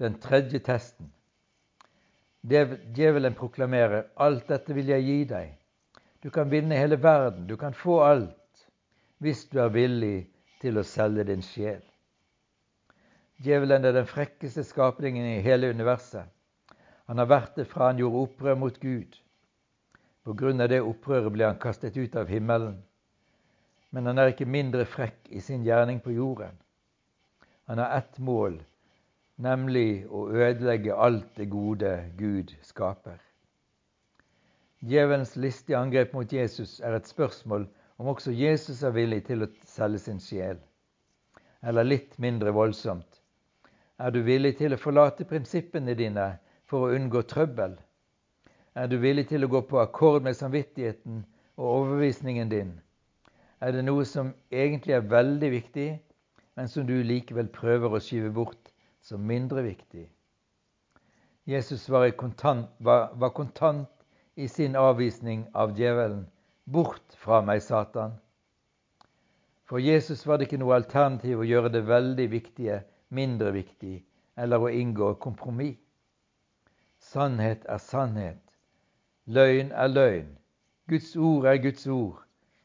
Den 0.00 0.14
tredje 0.20 0.58
testen. 0.64 1.12
Djevelen 2.42 3.34
proklamerer 3.34 4.06
'Alt 4.16 4.48
dette 4.48 4.74
vil 4.74 4.88
jeg 4.88 5.04
gi 5.04 5.24
deg'. 5.24 5.56
Du 6.22 6.30
kan 6.30 6.50
vinne 6.50 6.76
hele 6.76 6.96
verden, 7.02 7.46
du 7.46 7.56
kan 7.56 7.74
få 7.74 8.00
alt, 8.00 8.66
hvis 9.18 9.44
du 9.52 9.58
er 9.60 9.68
villig 9.68 10.30
til 10.60 10.78
å 10.78 10.84
selge 10.84 11.24
din 11.24 11.42
sjel. 11.42 11.82
Djevelen 13.44 13.84
er 13.84 13.92
den 13.92 14.08
frekkeste 14.08 14.64
skapningen 14.64 15.24
i 15.24 15.40
hele 15.44 15.70
universet. 15.70 16.24
Han 17.06 17.18
har 17.18 17.28
vært 17.28 17.56
det 17.56 17.68
fra 17.68 17.90
han 17.90 18.00
gjorde 18.00 18.24
opprør 18.24 18.56
mot 18.56 18.80
Gud. 18.80 19.20
På 20.24 20.32
grunn 20.32 20.60
av 20.60 20.68
det 20.68 20.80
opprøret 20.80 21.32
ble 21.32 21.44
han 21.44 21.60
kastet 21.60 21.96
ut 21.96 22.16
av 22.16 22.28
himmelen. 22.28 22.82
Men 23.90 24.06
han 24.06 24.18
er 24.18 24.32
ikke 24.32 24.48
mindre 24.48 24.84
frekk 24.84 25.28
i 25.28 25.40
sin 25.40 25.64
gjerning 25.64 26.00
på 26.00 26.12
jorden. 26.16 26.56
Han 27.66 27.78
har 27.78 27.98
ett 27.98 28.18
mål, 28.18 28.60
nemlig 29.40 30.04
å 30.08 30.26
ødelegge 30.30 30.96
alt 30.96 31.28
det 31.36 31.48
gode 31.52 31.94
Gud 32.18 32.52
skaper. 32.66 33.18
Djevelens 34.80 35.36
listige 35.36 35.78
angrep 35.78 36.12
mot 36.16 36.32
Jesus 36.32 36.78
er 36.80 36.96
et 36.96 37.08
spørsmål 37.08 37.66
om 38.00 38.12
også 38.12 38.32
Jesus 38.32 38.82
er 38.82 38.96
villig 38.96 39.24
til 39.28 39.44
å 39.44 39.50
selge 39.68 40.04
sin 40.04 40.20
sjel. 40.24 40.60
Eller 41.60 41.84
litt 41.84 42.16
mindre 42.18 42.52
voldsomt 42.56 43.20
er 44.00 44.14
du 44.14 44.22
villig 44.24 44.54
til 44.56 44.72
å 44.72 44.80
forlate 44.80 45.26
prinsippene 45.28 45.92
dine 45.96 46.26
for 46.70 46.86
å 46.86 46.94
unngå 46.96 47.20
trøbbel? 47.28 47.74
Er 48.72 48.88
du 48.88 48.96
villig 49.02 49.26
til 49.28 49.44
å 49.44 49.50
gå 49.52 49.60
på 49.68 49.80
akkord 49.82 50.24
med 50.24 50.38
samvittigheten 50.38 51.24
og 51.58 51.66
overbevisningen 51.66 52.48
din? 52.48 52.70
Er 53.60 53.74
det 53.76 53.84
noe 53.84 54.06
som 54.08 54.32
egentlig 54.48 54.96
er 54.96 55.10
veldig 55.10 55.50
viktig, 55.52 55.88
men 56.56 56.68
som 56.68 56.86
du 56.88 56.94
likevel 57.04 57.50
prøver 57.52 57.92
å 57.92 58.00
skyve 58.00 58.32
bort 58.32 58.59
som 59.00 59.26
mindre 59.26 59.62
viktig. 59.62 60.06
Jesus 61.44 61.88
var 61.88 62.10
kontant, 62.10 62.68
var, 62.78 63.10
var 63.14 63.30
kontant 63.30 63.88
i 64.34 64.48
sin 64.48 64.76
avvisning 64.76 65.46
av 65.52 65.72
djevelen. 65.78 66.26
Bort 66.64 67.16
fra 67.16 67.40
meg, 67.42 67.62
Satan. 67.62 68.14
For 69.66 69.82
Jesus 69.82 70.26
var 70.26 70.38
det 70.38 70.48
ikke 70.48 70.60
noe 70.62 70.76
alternativ 70.78 71.40
å 71.40 71.46
gjøre 71.46 71.72
det 71.74 71.86
veldig 71.88 72.28
viktige 72.30 72.82
mindre 73.10 73.50
viktig, 73.50 74.00
eller 74.36 74.62
å 74.62 74.70
inngå 74.70 75.14
kompromiss. 75.22 75.78
Sannhet 77.00 77.64
er 77.66 77.78
sannhet. 77.82 78.42
Løgn 79.26 79.72
er 79.72 79.88
løgn. 79.88 80.34
Guds 80.90 81.14
ord 81.16 81.46
er 81.46 81.62
Guds 81.62 81.86
ord, 81.86 82.20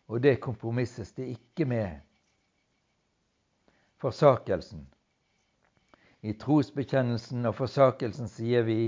og 0.08 0.22
det 0.22 0.39
kompromisses 0.44 1.13
det 1.18 1.30
ikke 1.34 1.65
med. 1.70 2.01
Forsakelsen. 4.01 4.86
I 6.25 6.34
trosbekjennelsen 6.41 7.46
og 7.46 7.53
forsakelsen 7.60 8.29
sier 8.32 8.65
vi 8.65 8.79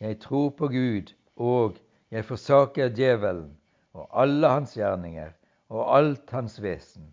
jeg 0.00 0.18
tror 0.22 0.52
på 0.58 0.68
Gud, 0.70 1.10
og 1.36 1.80
jeg 2.14 2.26
forsaker 2.28 2.92
djevelen 2.94 3.56
og 3.98 4.06
alle 4.22 4.52
hans 4.54 4.76
gjerninger 4.78 5.32
og 5.70 5.88
alt 5.96 6.30
hans 6.30 6.60
vesen. 6.62 7.08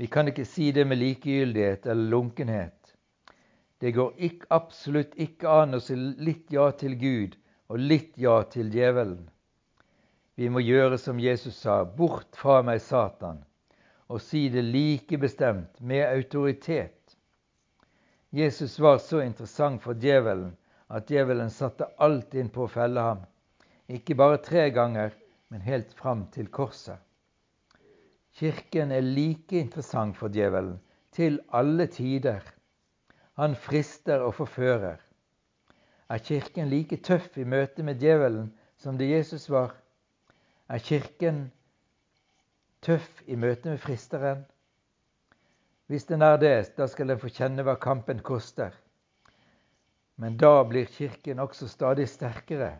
Vi 0.00 0.08
kan 0.08 0.28
ikke 0.32 0.46
si 0.48 0.70
det 0.72 0.86
med 0.88 0.96
likegyldighet 1.02 1.86
eller 1.86 2.10
lunkenhet. 2.14 2.94
Det 3.80 3.92
går 3.96 4.14
ikke, 4.16 4.46
absolutt 4.50 5.16
ikke 5.20 5.48
an 5.62 5.76
å 5.76 5.80
si 5.84 5.96
litt 5.96 6.52
ja 6.52 6.70
til 6.80 6.96
Gud 7.00 7.36
og 7.68 7.80
litt 7.92 8.16
ja 8.20 8.38
til 8.52 8.72
djevelen. 8.72 9.28
Vi 10.40 10.48
må 10.48 10.62
gjøre 10.64 10.96
som 10.98 11.20
Jesus 11.20 11.60
sa, 11.60 11.82
bort 11.84 12.36
fra 12.36 12.62
meg, 12.64 12.80
Satan, 12.80 13.42
og 14.08 14.24
si 14.24 14.48
det 14.48 14.64
like 14.64 15.20
bestemt, 15.20 15.76
med 15.80 16.06
autoritet. 16.08 16.99
Jesus 18.30 18.78
var 18.78 18.98
så 18.98 19.20
interessant 19.22 19.82
for 19.82 19.98
djevelen 19.98 20.52
at 20.90 21.10
djevelen 21.10 21.50
satte 21.50 21.88
alt 21.98 22.34
inn 22.38 22.50
på 22.50 22.64
å 22.66 22.70
felle 22.70 23.02
ham. 23.02 23.24
Ikke 23.90 24.14
bare 24.14 24.38
tre 24.42 24.68
ganger, 24.70 25.10
men 25.50 25.62
helt 25.66 25.90
fram 25.98 26.28
til 26.34 26.46
korset. 26.46 26.98
Kirken 28.38 28.92
er 28.94 29.02
like 29.02 29.58
interessant 29.58 30.16
for 30.16 30.30
djevelen 30.30 30.78
til 31.14 31.40
alle 31.50 31.88
tider. 31.90 32.44
Han 33.34 33.56
frister 33.58 34.22
og 34.22 34.36
forfører. 34.38 35.00
Er 36.10 36.22
Kirken 36.22 36.70
like 36.70 37.00
tøff 37.02 37.34
i 37.38 37.44
møte 37.44 37.82
med 37.82 37.98
djevelen 38.02 38.52
som 38.78 38.98
det 38.98 39.10
Jesus 39.10 39.48
var? 39.50 39.74
Er 40.70 40.78
Kirken 40.78 41.48
tøff 42.82 43.22
i 43.26 43.34
møte 43.34 43.74
med 43.74 43.82
fristeren? 43.82 44.46
Hvis 45.90 46.06
den 46.06 46.22
er 46.22 46.36
det, 46.38 46.76
da 46.78 46.86
skal 46.86 47.10
den 47.10 47.18
få 47.18 47.26
kjenne 47.34 47.64
hva 47.66 47.74
kampen 47.82 48.20
koster. 48.22 48.70
Men 50.22 50.36
da 50.38 50.62
blir 50.62 50.86
Kirken 50.86 51.42
også 51.42 51.66
stadig 51.66 52.06
sterkere. 52.08 52.76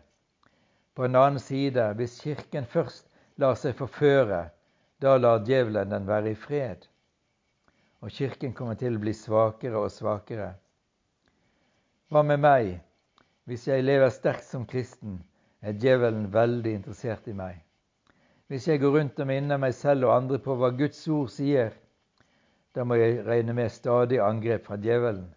På 0.95 1.03
en 1.03 1.17
annen 1.19 1.39
side, 1.43 1.89
hvis 1.99 2.21
Kirken 2.23 2.69
først 2.71 3.09
lar 3.35 3.59
seg 3.59 3.75
forføre, 3.75 4.45
da 5.03 5.17
lar 5.17 5.43
djevelen 5.43 5.91
den 5.91 6.07
være 6.07 6.31
i 6.31 6.39
fred. 6.39 6.87
Og 7.99 8.15
Kirken 8.15 8.55
kommer 8.55 8.79
til 8.79 8.95
å 8.95 9.03
bli 9.03 9.11
svakere 9.17 9.83
og 9.83 9.91
svakere. 9.91 10.53
Hva 12.07 12.23
med 12.23 12.39
meg? 12.47 12.73
Hvis 13.43 13.67
jeg 13.67 13.83
lever 13.83 14.15
sterkt 14.15 14.47
som 14.47 14.63
kristen, 14.63 15.19
er 15.59 15.75
djevelen 15.75 16.31
veldig 16.31 16.77
interessert 16.79 17.27
i 17.27 17.35
meg. 17.35 17.59
Hvis 18.47 18.71
jeg 18.71 18.79
går 18.79 19.01
rundt 19.01 19.19
og 19.19 19.27
minner 19.27 19.59
meg 19.59 19.75
selv 19.75 20.07
og 20.07 20.15
andre 20.15 20.39
på 20.39 20.55
hva 20.55 20.71
Guds 20.79 21.03
ord 21.11 21.27
sier, 21.35 21.75
da 22.75 22.83
må 22.87 22.95
jeg 22.95 23.25
regne 23.27 23.53
med 23.53 23.71
stadig 23.71 24.19
angrep 24.23 24.65
fra 24.67 24.77
djevelen. 24.79 25.27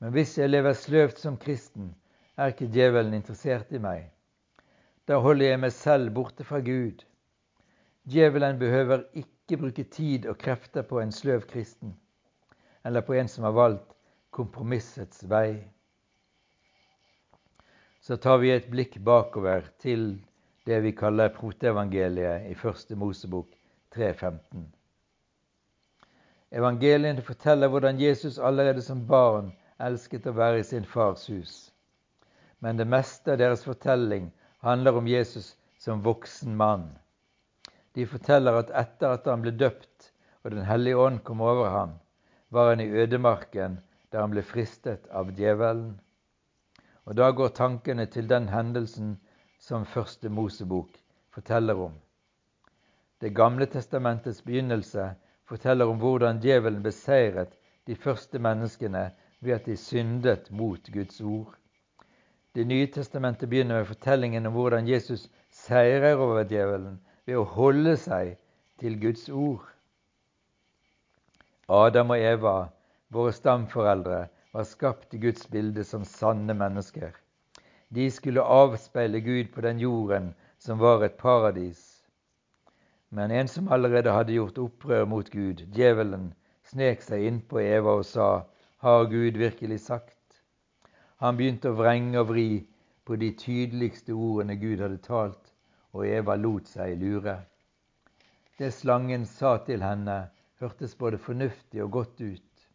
Men 0.00 0.12
hvis 0.12 0.36
jeg 0.38 0.50
lever 0.50 0.76
sløvt 0.76 1.20
som 1.20 1.36
kristen, 1.40 1.94
er 2.36 2.52
ikke 2.52 2.68
djevelen 2.72 3.16
interessert 3.16 3.72
i 3.72 3.80
meg. 3.80 4.10
Da 5.08 5.20
holder 5.22 5.52
jeg 5.52 5.60
meg 5.62 5.72
selv 5.72 6.12
borte 6.16 6.44
fra 6.44 6.60
Gud. 6.60 7.04
Djevelen 8.08 8.58
behøver 8.58 9.06
ikke 9.14 9.60
bruke 9.60 9.84
tid 9.84 10.26
og 10.26 10.38
krefter 10.38 10.82
på 10.82 11.00
en 11.00 11.12
sløv 11.12 11.46
kristen, 11.50 11.96
eller 12.84 13.00
på 13.00 13.16
en 13.16 13.28
som 13.28 13.44
har 13.48 13.56
valgt 13.56 13.96
kompromissets 14.30 15.24
vei. 15.30 15.64
Så 18.00 18.16
tar 18.22 18.38
vi 18.38 18.52
et 18.54 18.68
blikk 18.70 19.00
bakover 19.02 19.66
til 19.82 20.12
det 20.66 20.82
vi 20.84 20.92
kaller 20.94 21.32
proteevangeliet 21.34 22.50
i 22.50 22.54
første 22.54 22.98
Mosebok 22.98 23.48
3.15. 23.96 24.75
Evangeliene 26.50 27.22
forteller 27.22 27.68
hvordan 27.68 28.00
Jesus 28.00 28.38
allerede 28.38 28.82
som 28.82 29.06
barn 29.06 29.50
elsket 29.82 30.26
å 30.26 30.34
være 30.36 30.60
i 30.60 30.66
sin 30.66 30.84
fars 30.86 31.26
hus. 31.30 31.54
Men 32.58 32.78
det 32.78 32.86
meste 32.88 33.34
av 33.34 33.40
deres 33.42 33.64
fortelling 33.66 34.30
handler 34.64 34.96
om 34.96 35.08
Jesus 35.10 35.56
som 35.78 36.04
voksen 36.04 36.56
mann. 36.56 36.86
De 37.94 38.06
forteller 38.06 38.60
at 38.60 38.70
etter 38.70 39.16
at 39.16 39.26
han 39.26 39.42
ble 39.42 39.52
døpt 39.56 40.12
og 40.46 40.52
Den 40.54 40.62
hellige 40.62 40.96
ånd 40.96 41.24
kom 41.26 41.40
over 41.42 41.68
ham, 41.74 41.92
var 42.54 42.68
han 42.70 42.80
i 42.80 42.86
ødemarken 42.86 43.80
der 44.12 44.20
han 44.20 44.30
ble 44.30 44.44
fristet 44.46 45.08
av 45.10 45.32
djevelen. 45.34 45.96
Og 47.04 47.16
da 47.18 47.32
går 47.34 47.48
tankene 47.56 48.06
til 48.06 48.28
den 48.30 48.46
hendelsen 48.48 49.16
som 49.58 49.86
første 49.86 50.30
Mosebok 50.30 50.94
forteller 51.34 51.74
om. 51.88 51.96
Det 53.20 53.34
gamle 53.34 53.66
testamentets 53.66 54.42
begynnelse 54.46 55.08
forteller 55.46 55.86
om 55.90 56.00
hvordan 56.02 56.40
djevelen 56.42 56.82
beseiret 56.82 57.54
de 57.86 57.94
første 57.94 58.38
menneskene 58.42 59.10
ved 59.40 59.52
at 59.54 59.66
de 59.66 59.76
syndet 59.76 60.50
mot 60.50 60.90
Guds 60.92 61.20
ord. 61.20 61.54
Det 62.54 62.66
nye 62.66 62.86
testamentet 62.86 63.48
begynner 63.48 63.78
med 63.78 63.90
fortellingen 63.90 64.46
om 64.46 64.52
hvordan 64.56 64.88
Jesus 64.88 65.28
seirer 65.52 66.16
over 66.16 66.44
djevelen 66.44 66.98
ved 67.26 67.36
å 67.36 67.48
holde 67.56 67.96
seg 68.00 68.36
til 68.80 68.96
Guds 69.00 69.28
ord. 69.28 69.66
Adam 71.68 72.14
og 72.14 72.22
Eva, 72.22 72.56
våre 73.10 73.34
stamforeldre, 73.34 74.26
var 74.54 74.64
skapt 74.64 75.14
i 75.14 75.20
Guds 75.20 75.46
bilde 75.52 75.84
som 75.84 76.04
sanne 76.08 76.54
mennesker. 76.54 77.12
De 77.94 78.06
skulle 78.10 78.42
avspeile 78.42 79.20
Gud 79.20 79.52
på 79.54 79.60
den 79.66 79.82
jorden 79.82 80.32
som 80.58 80.78
var 80.80 81.04
et 81.04 81.18
paradis. 81.20 81.85
Men 83.16 83.30
en 83.30 83.48
som 83.48 83.68
allerede 83.72 84.12
hadde 84.12 84.34
gjort 84.36 84.58
opprør 84.60 85.06
mot 85.08 85.28
Gud, 85.32 85.62
djevelen, 85.72 86.34
snek 86.68 87.00
seg 87.00 87.22
innpå 87.24 87.62
Eva 87.62 87.94
og 87.96 88.04
sa, 88.04 88.44
Har 88.84 89.06
Gud 89.08 89.38
virkelig 89.40 89.78
sagt? 89.86 90.42
Han 91.24 91.38
begynte 91.38 91.70
å 91.72 91.78
vrenge 91.78 92.20
og 92.20 92.28
vri 92.34 92.66
på 93.08 93.16
de 93.16 93.30
tydeligste 93.40 94.12
ordene 94.12 94.58
Gud 94.60 94.82
hadde 94.84 95.00
talt, 95.00 95.54
og 95.96 96.04
Eva 96.04 96.36
lot 96.36 96.68
seg 96.68 96.98
lure. 97.00 97.38
Det 98.60 98.68
slangen 98.76 99.24
sa 99.24 99.54
til 99.64 99.80
henne, 99.80 100.18
hørtes 100.60 100.92
både 101.00 101.16
fornuftig 101.16 101.80
og 101.86 101.94
godt 101.96 102.20
ut. 102.20 102.66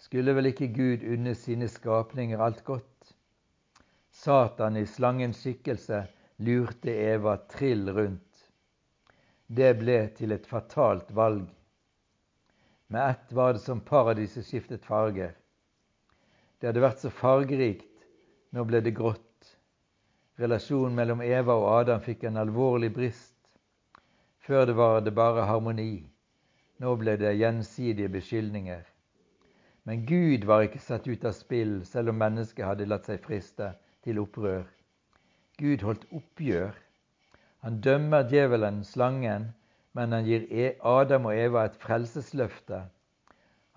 Skulle 0.00 0.32
vel 0.32 0.48
ikke 0.48 0.70
Gud 0.72 1.04
unne 1.04 1.34
sine 1.36 1.68
skapninger 1.68 2.40
alt 2.40 2.64
godt? 2.64 3.12
Satan 4.16 4.80
i 4.80 4.86
slangens 4.88 5.42
skikkelse 5.44 6.06
lurte 6.48 6.96
Eva 7.12 7.36
trill 7.52 7.92
rundt. 7.92 8.27
Det 9.48 9.70
ble 9.80 9.96
til 10.16 10.32
et 10.36 10.46
fatalt 10.46 11.08
valg. 11.16 11.46
Med 12.92 13.10
ett 13.10 13.32
var 13.32 13.54
det 13.56 13.62
som 13.64 13.80
paradiset 13.80 14.44
skiftet 14.44 14.84
farger. 14.84 15.32
Det 16.60 16.68
hadde 16.68 16.82
vært 16.84 17.00
så 17.00 17.10
fargerikt, 17.12 18.04
nå 18.52 18.64
ble 18.68 18.82
det 18.84 18.92
grått. 18.98 19.24
Relasjonen 20.38 20.96
mellom 20.96 21.22
Eva 21.24 21.56
og 21.56 21.68
Adam 21.78 22.02
fikk 22.04 22.26
en 22.28 22.36
alvorlig 22.44 22.90
brist. 22.94 23.34
Før 24.44 24.66
det 24.68 24.76
var 24.76 25.00
det 25.04 25.14
bare 25.16 25.46
harmoni. 25.48 26.04
Nå 26.78 26.94
ble 27.00 27.16
det 27.20 27.32
gjensidige 27.40 28.12
beskyldninger. 28.12 28.84
Men 29.88 30.04
Gud 30.06 30.44
var 30.44 30.66
ikke 30.66 30.82
satt 30.84 31.08
ut 31.08 31.24
av 31.24 31.32
spill, 31.32 31.80
selv 31.88 32.12
om 32.12 32.20
mennesket 32.20 32.66
hadde 32.68 32.86
latt 32.88 33.08
seg 33.08 33.24
friste 33.24 33.72
til 34.04 34.20
opprør. 34.20 34.66
Gud 35.58 35.82
holdt 35.88 36.04
oppgjør. 36.12 36.76
Han 37.64 37.80
dømmer 37.80 38.28
djevelen, 38.30 38.84
slangen, 38.84 39.48
men 39.92 40.12
han 40.12 40.24
gir 40.24 40.46
e- 40.50 40.76
Adam 40.86 41.26
og 41.26 41.34
Eva 41.36 41.64
et 41.66 41.78
frelsesløfte. 41.82 42.84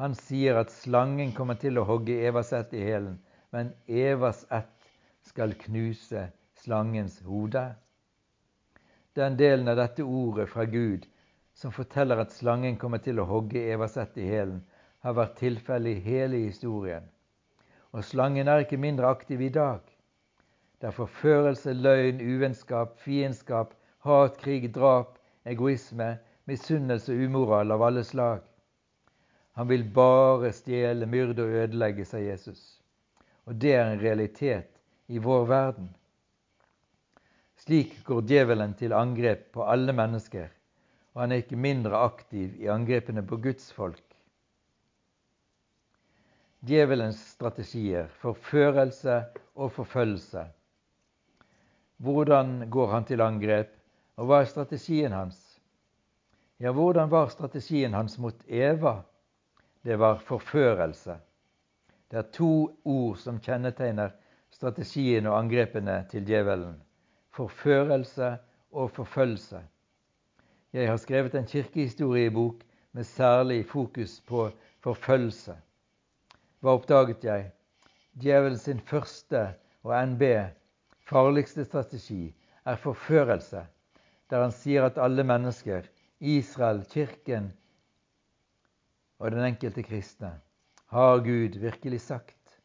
Han 0.01 0.15
sier 0.17 0.57
at 0.61 0.73
slangen 0.73 1.33
kommer 1.37 1.57
til 1.61 1.77
å 1.77 1.85
hogge 1.89 2.19
Evas 2.27 2.53
ett 2.53 2.73
i 2.73 2.83
hælen, 2.85 3.17
men 3.53 3.73
Evas 3.87 4.45
ett 4.49 4.91
skal 5.25 5.53
knuse 5.65 6.27
slangens 6.61 7.19
hode. 7.25 7.63
Den 9.17 9.37
delen 9.37 9.67
av 9.67 9.77
dette 9.81 10.05
ordet 10.05 10.47
fra 10.49 10.65
Gud 10.65 11.07
som 11.53 11.73
forteller 11.75 12.21
at 12.21 12.31
slangen 12.33 12.77
kommer 12.81 13.01
til 13.03 13.19
å 13.19 13.27
hogge 13.29 13.61
Evas 13.73 13.97
ett 13.97 14.17
i 14.17 14.29
hælen, 14.29 14.61
har 15.01 15.17
vært 15.17 15.39
tilfellet 15.41 15.97
i 15.97 16.05
hele 16.05 16.45
historien. 16.45 17.03
Og 17.91 18.05
slangen 18.05 18.47
er 18.47 18.63
ikke 18.63 18.79
mindre 18.79 19.09
aktiv 19.09 19.41
i 19.41 19.49
dag. 19.53 19.81
Det 20.81 20.89
er 20.89 20.95
forførelse, 20.95 21.73
løgn, 21.73 22.21
uvennskap, 22.21 22.95
fiendskap, 23.01 23.73
hat, 24.01 24.37
krig, 24.41 24.69
drap, 24.73 25.17
egoisme, 25.43 26.15
misunnelse 26.49 27.13
og 27.13 27.25
umoral 27.27 27.71
av 27.75 27.83
alle 27.85 28.03
slag. 28.05 28.41
Han 29.59 29.67
vil 29.67 29.83
bare 29.93 30.51
stjele, 30.55 31.05
myrde 31.05 31.43
og 31.43 31.57
ødelegge, 31.63 32.05
sa 32.05 32.21
Jesus. 32.21 32.81
Og 33.45 33.57
det 33.61 33.73
er 33.75 33.89
en 33.91 34.01
realitet 34.01 34.69
i 35.11 35.19
vår 35.21 35.45
verden. 35.49 35.89
Slik 37.61 37.99
går 38.07 38.23
djevelen 38.25 38.73
til 38.79 38.95
angrep 38.97 39.51
på 39.53 39.65
alle 39.69 39.93
mennesker, 39.93 40.47
og 41.13 41.21
han 41.21 41.35
er 41.35 41.43
ikke 41.43 41.59
mindre 41.59 41.99
aktiv 42.07 42.55
i 42.57 42.71
angrepene 42.73 43.21
på 43.27 43.37
Guds 43.43 43.67
folk. 43.75 44.01
Djevelens 46.65 47.19
strategier, 47.35 48.09
forførelse 48.21 49.19
og 49.57 49.71
forfølgelse. 49.77 50.45
Hvordan 52.01 52.69
går 52.69 52.91
han 52.95 53.05
til 53.05 53.21
angrep? 53.21 53.80
Og 54.21 54.27
hva 54.29 54.43
er 54.43 54.49
strategien 54.51 55.15
hans? 55.17 55.37
Ja, 56.61 56.69
hvordan 56.77 57.09
var 57.09 57.31
strategien 57.33 57.95
hans 57.97 58.19
mot 58.21 58.43
Eva? 58.45 58.99
Det 59.81 59.97
var 59.97 60.19
forførelse. 60.21 61.15
Det 62.11 62.19
er 62.19 62.27
to 62.35 62.51
ord 62.85 63.17
som 63.17 63.39
kjennetegner 63.41 64.13
strategien 64.53 65.25
og 65.25 65.39
angrepene 65.39 65.95
til 66.11 66.27
djevelen. 66.27 66.77
Forførelse 67.33 68.35
og 68.71 68.93
forfølgelse. 68.93 69.63
Jeg 70.73 70.89
har 70.89 71.01
skrevet 71.01 71.35
en 71.35 71.49
kirkehistoriebok 71.49 72.61
med 72.93 73.09
særlig 73.09 73.65
fokus 73.65 74.19
på 74.27 74.51
forfølgelse. 74.85 75.57
Hva 76.61 76.77
oppdaget 76.77 77.25
jeg? 77.25 77.51
Djevelens 78.21 78.69
første 78.85 79.47
og 79.81 80.07
NB 80.13 80.23
farligste 81.09 81.65
strategi 81.65 82.35
er 82.65 82.75
forførelse 82.75 83.65
der 84.31 84.45
han 84.45 84.53
sier 84.55 84.87
at 84.87 84.99
alle 85.01 85.25
mennesker, 85.27 85.87
Israel, 86.19 86.85
Kirken 86.87 87.51
og 89.19 89.33
den 89.33 89.43
enkelte 89.43 89.83
kristne, 89.83 90.31
har 90.91 91.19
Gud 91.25 91.57
virkelig 91.59 92.01
sagt. 92.01 92.57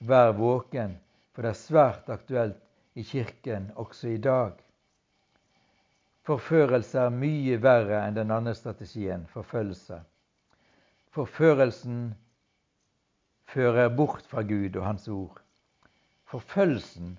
Vær 0.00 0.34
våken, 0.36 0.98
for 1.32 1.42
det 1.42 1.54
er 1.54 1.60
svært 1.60 2.10
aktuelt 2.10 2.58
i 2.94 3.02
Kirken 3.06 3.70
også 3.76 4.08
i 4.08 4.18
dag. 4.18 4.58
Forførelse 6.24 6.98
er 7.06 7.14
mye 7.14 7.56
verre 7.60 8.00
enn 8.06 8.16
den 8.16 8.32
andre 8.32 8.54
strategien, 8.56 9.26
forfølgelse. 9.30 10.00
Forførelsen 11.14 12.14
fører 13.52 13.90
bort 13.94 14.26
fra 14.26 14.42
Gud 14.42 14.76
og 14.76 14.86
Hans 14.86 15.08
ord. 15.08 15.42
Forfølgelsen, 16.24 17.18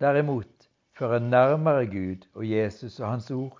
derimot, 0.00 0.61
fører 0.92 1.18
nærmere 1.18 1.86
Gud 1.86 2.26
og 2.34 2.50
Jesus 2.50 3.00
og 3.00 3.10
Hans 3.10 3.30
ord. 3.30 3.58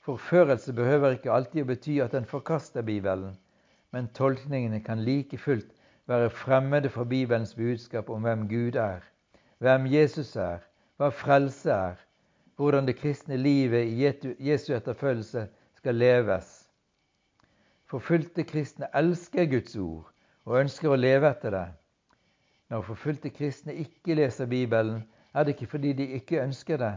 Forførelse 0.00 0.72
behøver 0.72 1.10
ikke 1.16 1.32
alltid 1.32 1.62
å 1.62 1.68
bety 1.68 1.98
at 2.04 2.14
en 2.14 2.28
forkaster 2.28 2.82
Bibelen, 2.82 3.34
men 3.92 4.08
tolkningene 4.14 4.80
kan 4.84 5.02
like 5.04 5.38
fullt 5.38 5.74
være 6.08 6.30
fremmede 6.30 6.88
for 6.88 7.04
Bibelens 7.04 7.54
budskap 7.54 8.10
om 8.10 8.22
hvem 8.22 8.46
Gud 8.48 8.78
er, 8.80 9.02
hvem 9.58 9.86
Jesus 9.92 10.36
er, 10.36 10.62
hva 10.96 11.10
frelse 11.12 11.70
er, 11.70 11.98
hvordan 12.56 12.86
det 12.86 12.96
kristne 12.96 13.36
livet 13.36 13.86
i 13.86 14.48
Jesu 14.50 14.72
etterfølgelse 14.74 15.44
skal 15.76 15.94
leves. 15.94 16.48
Forfulgte 17.86 18.44
kristne 18.44 18.88
elsker 18.94 19.46
Guds 19.46 19.76
ord 19.76 20.08
og 20.44 20.58
ønsker 20.62 20.90
å 20.90 20.98
leve 20.98 21.28
etter 21.30 21.54
det. 21.54 21.68
Når 22.68 22.82
forfulgte 22.88 23.30
kristne 23.32 23.76
ikke 23.84 24.16
leser 24.18 24.48
Bibelen, 24.48 25.04
er 25.34 25.44
det 25.44 25.54
ikke 25.54 25.70
fordi 25.70 25.92
de 25.92 26.06
ikke 26.18 26.42
ønsker 26.42 26.76
det. 26.76 26.94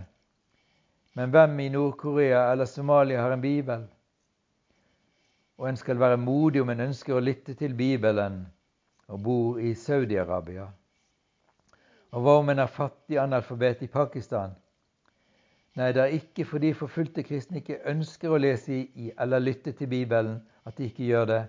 Men 1.14 1.30
hvem 1.30 1.60
i 1.60 1.70
Nord-Korea 1.70 2.52
eller 2.52 2.66
Somalia 2.66 3.22
har 3.22 3.34
en 3.34 3.42
bibel? 3.42 3.88
Og 5.58 5.70
en 5.70 5.78
skal 5.78 6.00
være 6.00 6.18
modig 6.18 6.62
om 6.62 6.70
en 6.70 6.88
ønsker 6.88 7.16
å 7.16 7.24
lytte 7.24 7.54
til 7.54 7.76
Bibelen 7.76 8.46
og 9.08 9.24
bor 9.24 9.60
i 9.60 9.74
Saudi-Arabia. 9.76 10.70
Og 12.12 12.24
hva 12.24 12.38
om 12.40 12.50
en 12.50 12.60
er 12.60 12.72
fattig 12.72 13.20
analfabet 13.20 13.84
i 13.84 13.92
Pakistan? 13.92 14.56
Nei, 15.76 15.92
det 15.96 16.02
er 16.04 16.16
ikke 16.16 16.46
fordi 16.48 16.74
forfulgte 16.76 17.24
kristne 17.24 17.62
ikke 17.62 17.80
ønsker 17.88 18.32
å 18.32 18.40
lese 18.40 18.74
i 18.76 19.12
eller 19.20 19.44
lytte 19.44 19.72
til 19.72 19.88
Bibelen 19.92 20.42
at 20.68 20.78
de 20.78 20.90
ikke 20.90 21.08
gjør 21.08 21.28
det, 21.30 21.42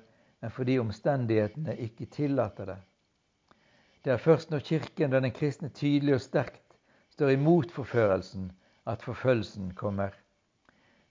men 0.42 0.50
fordi 0.50 0.78
omstendighetene 0.78 1.74
ikke 1.86 2.06
tillater 2.06 2.74
det. 2.74 2.78
Det 4.04 4.12
er 4.12 4.22
først 4.22 4.50
når 4.50 4.62
Kirken 4.66 5.14
og 5.14 5.22
den 5.22 5.34
kristne 5.34 5.68
tydelig 5.68 6.14
og 6.14 6.20
sterkt 6.20 6.71
står 7.12 7.34
imot 7.36 7.72
forførelsen, 7.72 8.50
at 8.86 9.02
forfølgelsen 9.02 9.74
kommer. 9.74 10.10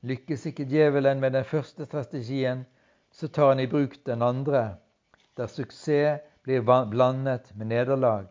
Lykkes 0.02 0.46
ikke 0.50 0.66
djevelen 0.66 1.20
med 1.22 1.32
den 1.32 1.46
første 1.46 1.86
strategien, 1.86 2.66
så 3.12 3.28
tar 3.28 3.54
han 3.54 3.60
i 3.60 3.68
bruk 3.70 3.96
den 4.06 4.22
andre, 4.22 4.76
der 5.38 5.48
suksess 5.48 6.22
blir 6.44 6.62
blandet 6.66 7.52
med 7.56 7.66
nederlag. 7.66 8.26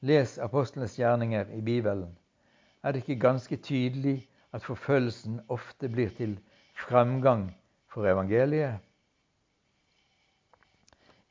Les 0.00 0.38
apostlenes 0.38 0.96
gjerninger 0.98 1.46
i 1.54 1.60
Bibelen. 1.60 2.18
Er 2.82 2.92
det 2.92 3.04
ikke 3.04 3.20
ganske 3.20 3.56
tydelig 3.56 4.28
at 4.52 4.64
forfølgelsen 4.64 5.40
ofte 5.48 5.88
blir 5.88 6.08
til 6.08 6.38
fremgang 6.74 7.54
for 7.88 8.06
evangeliet? 8.08 8.80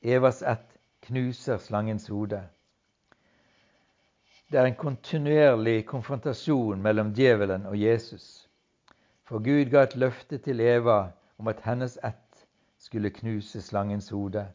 Evas 0.02 0.42
ett 0.42 0.78
knuser 1.02 1.58
slangens 1.58 2.08
hode. 2.08 2.44
Det 4.52 4.58
er 4.58 4.66
en 4.66 4.76
kontinuerlig 4.76 5.84
konfrontasjon 5.86 6.82
mellom 6.82 7.12
djevelen 7.14 7.68
og 7.70 7.76
Jesus. 7.78 8.48
For 9.24 9.44
Gud 9.46 9.70
ga 9.70 9.84
et 9.86 9.94
løfte 9.96 10.40
til 10.42 10.62
Eva 10.66 11.12
om 11.38 11.48
at 11.52 11.62
hennes 11.62 12.00
ett 12.04 12.48
skulle 12.82 13.12
knuse 13.14 13.62
slangens 13.62 14.10
hode. 14.10 14.48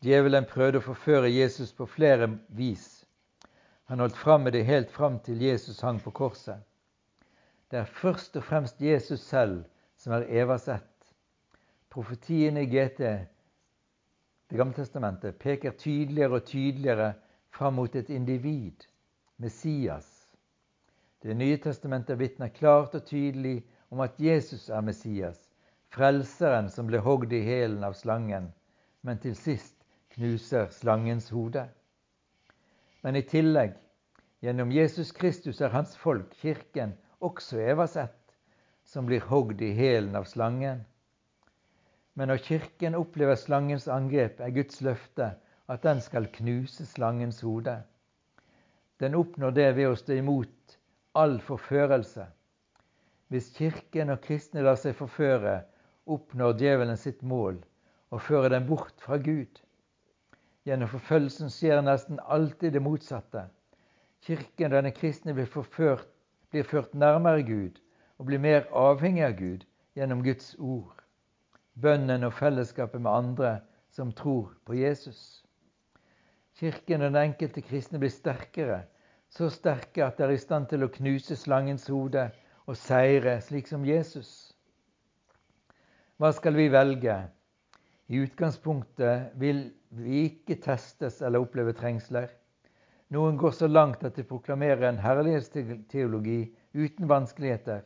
Djevelen 0.00 0.48
prøvde 0.48 0.80
å 0.80 0.86
forføre 0.86 1.28
Jesus 1.28 1.74
på 1.76 1.84
flere 1.92 2.30
vis. 2.56 3.04
Han 3.92 4.00
holdt 4.00 4.16
fram 4.16 4.46
med 4.48 4.56
det 4.56 4.64
helt 4.64 4.90
fram 4.90 5.20
til 5.20 5.44
Jesus 5.44 5.82
hang 5.84 6.00
på 6.00 6.14
korset. 6.16 6.64
Det 7.70 7.82
er 7.82 7.92
først 8.00 8.36
og 8.40 8.44
fremst 8.48 8.80
Jesus 8.80 9.20
selv 9.20 9.66
som 10.00 10.16
er 10.16 10.24
Evas 10.40 10.68
ett. 10.72 11.12
Profetiene 11.92 12.64
i 12.64 12.72
GT, 12.72 13.00
Det 14.48 14.56
gamle 14.56 14.74
testamentet, 14.74 15.38
peker 15.38 15.70
tydeligere 15.70 16.34
og 16.38 16.44
tydeligere 16.44 17.12
fram 17.56 17.74
mot 17.74 17.94
et 17.96 18.10
individ, 18.10 18.84
Messias. 19.36 20.28
Det 21.22 21.34
nye 21.34 21.56
testamentet 21.56 22.18
vitner 22.20 22.52
klart 22.52 22.94
og 22.94 23.06
tydelig 23.08 23.62
om 23.90 24.02
at 24.04 24.18
Jesus 24.20 24.68
er 24.68 24.84
Messias, 24.84 25.38
frelseren 25.94 26.68
som 26.70 26.90
ble 26.90 27.00
hogd 27.00 27.32
i 27.32 27.40
hælen 27.46 27.84
av 27.86 27.96
slangen, 27.96 28.50
men 29.00 29.20
til 29.22 29.36
sist 29.38 29.76
knuser 30.16 30.68
slangens 30.74 31.30
hode. 31.32 31.64
Men 33.00 33.16
i 33.16 33.24
tillegg, 33.24 33.72
gjennom 34.44 34.72
Jesus 34.74 35.14
Kristus 35.16 35.62
er 35.64 35.72
hans 35.72 35.96
folk, 35.96 36.34
kirken, 36.42 36.92
også 37.24 37.62
Evas 37.72 37.96
ett, 37.96 38.36
som 38.84 39.08
blir 39.08 39.24
hogd 39.30 39.62
i 39.64 39.72
hælen 39.74 40.16
av 40.18 40.28
slangen. 40.28 40.84
Men 42.16 42.28
når 42.28 42.44
Kirken 42.44 42.94
opplever 42.96 43.36
slangens 43.36 43.88
angrep, 43.92 44.40
er 44.40 44.52
Guds 44.54 44.80
løfte 44.84 45.32
at 45.68 45.82
den 45.82 46.00
skal 46.00 46.28
knuse 46.32 46.86
slangens 46.86 47.40
hode. 47.40 47.82
Den 49.00 49.14
oppnår 49.14 49.54
det 49.56 49.70
ved 49.76 49.90
å 49.90 49.98
stå 49.98 50.16
imot 50.20 50.76
all 51.16 51.38
forførelse. 51.42 52.26
Hvis 53.28 53.50
Kirken 53.56 54.12
og 54.14 54.22
kristne 54.24 54.62
lar 54.62 54.78
seg 54.78 54.94
forføre, 54.98 55.58
oppnår 56.06 56.54
djevelen 56.60 56.98
sitt 57.00 57.22
mål 57.26 57.58
og 58.14 58.22
fører 58.22 58.54
dem 58.54 58.68
bort 58.68 59.00
fra 59.02 59.18
Gud. 59.18 59.60
Gjennom 60.66 60.90
forfølgelsen 60.90 61.50
skjer 61.50 61.82
nesten 61.82 62.20
alltid 62.22 62.76
det 62.76 62.82
motsatte. 62.82 63.46
Kirken 64.26 64.72
og 64.72 64.82
den 64.86 64.94
kristne 64.94 65.34
blir, 65.34 65.46
forført, 65.50 66.08
blir 66.50 66.66
ført 66.66 66.94
nærmere 66.94 67.42
Gud 67.46 67.80
og 68.18 68.30
blir 68.30 68.42
mer 68.42 68.66
avhengig 68.74 69.24
av 69.26 69.36
Gud 69.38 69.66
gjennom 69.98 70.22
Guds 70.24 70.54
ord, 70.58 70.94
bønnen 71.74 72.24
og 72.26 72.34
fellesskapet 72.38 73.02
med 73.02 73.12
andre 73.12 73.52
som 73.94 74.12
tror 74.12 74.54
på 74.64 74.78
Jesus. 74.78 75.45
Kirken 76.56 77.02
og 77.04 77.12
den 77.12 77.20
enkelte 77.20 77.60
kristne 77.60 78.00
blir 78.00 78.12
sterkere, 78.12 78.82
så 79.28 79.50
sterke 79.52 80.04
at 80.06 80.16
de 80.16 80.24
er 80.24 80.32
i 80.32 80.40
stand 80.40 80.70
til 80.70 80.86
å 80.86 80.92
knuse 80.92 81.36
slangens 81.36 81.88
hode 81.92 82.30
og 82.66 82.78
seire, 82.80 83.36
slik 83.44 83.68
som 83.68 83.84
Jesus. 83.84 84.30
Hva 86.16 86.30
skal 86.32 86.56
vi 86.56 86.70
velge? 86.72 87.16
I 88.08 88.22
utgangspunktet 88.24 89.34
vil 89.36 89.66
vi 89.98 90.22
ikke 90.30 90.56
testes 90.64 91.20
eller 91.20 91.44
oppleve 91.44 91.74
trengsler. 91.76 92.30
Noen 93.12 93.36
går 93.38 93.52
så 93.54 93.68
langt 93.68 94.04
at 94.06 94.16
de 94.16 94.24
proklamerer 94.26 94.88
en 94.88 95.02
herlighetsteologi 95.02 96.40
uten 96.74 97.10
vanskeligheter. 97.10 97.84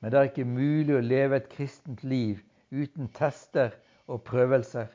Men 0.00 0.10
det 0.10 0.18
er 0.18 0.32
ikke 0.32 0.48
mulig 0.48 0.96
å 0.96 1.04
leve 1.04 1.38
et 1.38 1.48
kristent 1.52 2.02
liv 2.02 2.42
uten 2.72 3.08
tester 3.14 3.76
og 4.10 4.24
prøvelser. 4.26 4.90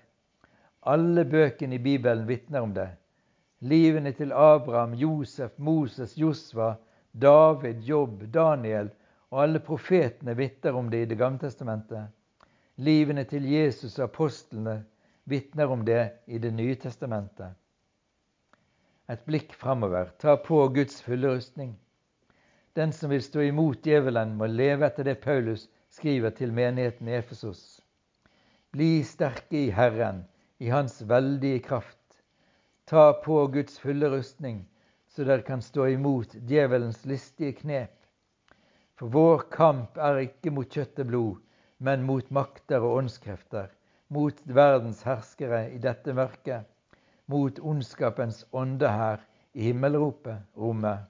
Alle 0.81 1.25
bøkene 1.25 1.75
i 1.75 1.83
Bibelen 1.83 2.27
vitner 2.27 2.61
om 2.61 2.73
det. 2.73 2.89
Livene 3.59 4.11
til 4.11 4.31
Abraham, 4.31 4.93
Josef, 4.93 5.51
Moses, 5.57 6.17
Josva, 6.17 6.75
David, 7.11 7.81
Jobb, 7.81 8.23
Daniel 8.33 8.91
og 9.31 9.41
alle 9.43 9.59
profetene 9.59 10.35
vitner 10.37 10.75
om 10.77 10.89
det 10.89 11.01
i 11.01 11.05
Det 11.05 11.17
gamle 11.17 11.39
testamentet. 11.39 12.07
Livene 12.77 13.23
til 13.23 13.45
Jesus 13.49 13.97
og 13.99 14.03
apostlene 14.03 14.83
vitner 15.25 15.67
om 15.67 15.85
det 15.85 16.11
i 16.27 16.37
Det 16.37 16.53
nye 16.53 16.75
testamentet. 16.75 17.55
Et 19.09 19.25
blikk 19.25 19.53
framover. 19.55 20.11
Ta 20.19 20.35
på 20.35 20.67
Guds 20.67 21.01
fulle 21.01 21.35
rustning. 21.35 21.77
Den 22.75 22.91
som 22.93 23.09
vil 23.09 23.23
stå 23.23 23.41
imot 23.41 23.85
djevelen, 23.87 24.35
må 24.37 24.45
leve 24.45 24.85
etter 24.85 25.03
det 25.07 25.19
Paulus 25.23 25.67
skriver 25.89 26.29
til 26.29 26.53
menigheten 26.53 27.07
i 27.07 27.15
Efesos. 27.17 27.81
Bli 28.71 29.03
sterke 29.03 29.57
i 29.57 29.69
Herren, 29.71 30.25
i 30.57 30.69
Hans 30.69 31.01
veldige 31.01 31.59
kraft. 31.59 32.21
Ta 32.85 33.13
på 33.13 33.47
Guds 33.47 33.79
fulle 33.79 34.09
rustning, 34.09 34.65
så 35.07 35.25
dere 35.27 35.45
kan 35.45 35.61
stå 35.61 35.87
imot 35.93 36.33
djevelens 36.49 37.05
listige 37.05 37.53
knep. 37.59 37.93
For 38.97 39.13
vår 39.13 39.43
kamp 39.53 39.97
er 40.01 40.23
ikke 40.23 40.53
mot 40.53 40.69
kjøtt 40.73 41.03
og 41.03 41.09
blod, 41.11 41.35
men 41.77 42.05
mot 42.07 42.31
makter 42.33 42.81
og 42.81 43.03
åndskrefter, 43.03 43.69
mot 44.09 44.39
verdens 44.45 45.03
herskere 45.05 45.67
i 45.75 45.77
dette 45.83 46.15
mørket, 46.17 46.65
mot 47.27 47.59
ondskapens 47.59 48.45
ånde 48.55 48.89
her 48.89 49.21
i 49.53 49.67
himmelropet, 49.67 50.41
rommet. 50.57 51.05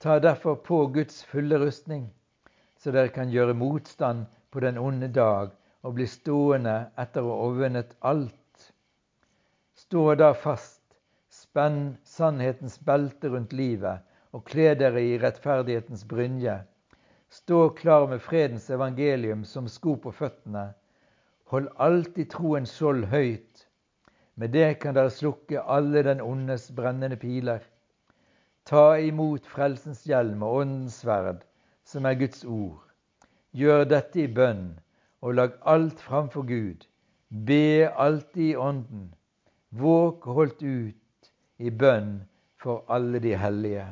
Ta 0.00 0.16
derfor 0.22 0.56
på 0.64 0.86
Guds 0.94 1.24
fulle 1.28 1.58
rustning, 1.60 2.08
så 2.80 2.94
dere 2.94 3.12
kan 3.12 3.28
gjøre 3.28 3.58
motstand 3.58 4.24
på 4.50 4.62
den 4.64 4.78
onde 4.80 5.10
dag 5.12 5.50
og 5.82 5.96
bli 5.96 6.06
stående 6.06 6.76
etter 7.00 7.24
å 7.24 7.34
ha 7.34 7.46
overvunnet 7.46 7.94
alt. 8.12 8.66
Stå 9.74 10.14
da 10.20 10.32
fast, 10.34 10.82
spenn 11.30 11.96
sannhetens 12.04 12.80
belte 12.84 13.30
rundt 13.32 13.52
livet 13.52 14.06
og 14.36 14.44
kle 14.50 14.74
dere 14.78 15.02
i 15.02 15.16
rettferdighetens 15.18 16.04
brynje 16.10 16.60
Stå 17.32 17.68
klar 17.68 18.08
med 18.08 18.22
fredens 18.22 18.70
evangelium 18.70 19.44
som 19.44 19.68
sko 19.68 19.92
på 20.02 20.10
føttene. 20.10 20.64
Hold 21.52 21.68
alltid 21.86 22.26
troens 22.32 22.72
skjold 22.74 23.04
høyt. 23.12 23.66
Med 24.34 24.50
det 24.50 24.80
kan 24.82 24.96
dere 24.96 25.12
slukke 25.14 25.62
alle 25.62 26.02
den 26.02 26.24
ondes 26.24 26.64
brennende 26.74 27.18
piler. 27.22 27.62
Ta 28.66 28.98
imot 28.98 29.46
frelsens 29.46 30.02
hjelm 30.10 30.42
og 30.42 30.56
åndens 30.64 30.98
sverd, 31.04 31.46
som 31.86 32.10
er 32.10 32.18
Guds 32.18 32.42
ord. 32.44 32.82
Gjør 33.54 33.86
dette 33.94 34.24
i 34.24 34.26
bønn, 34.40 34.66
og 35.20 35.34
lag 35.34 35.56
alt 35.66 36.00
framfor 36.00 36.42
Gud. 36.48 36.86
Be 37.46 37.88
alltid 37.88 38.50
i 38.50 38.56
Ånden. 38.56 39.14
Våg 39.70 40.24
holdt 40.24 40.62
ut 40.62 41.30
i 41.58 41.70
bønn 41.70 42.22
for 42.62 42.84
alle 42.88 43.20
de 43.22 43.36
hellige. 43.38 43.86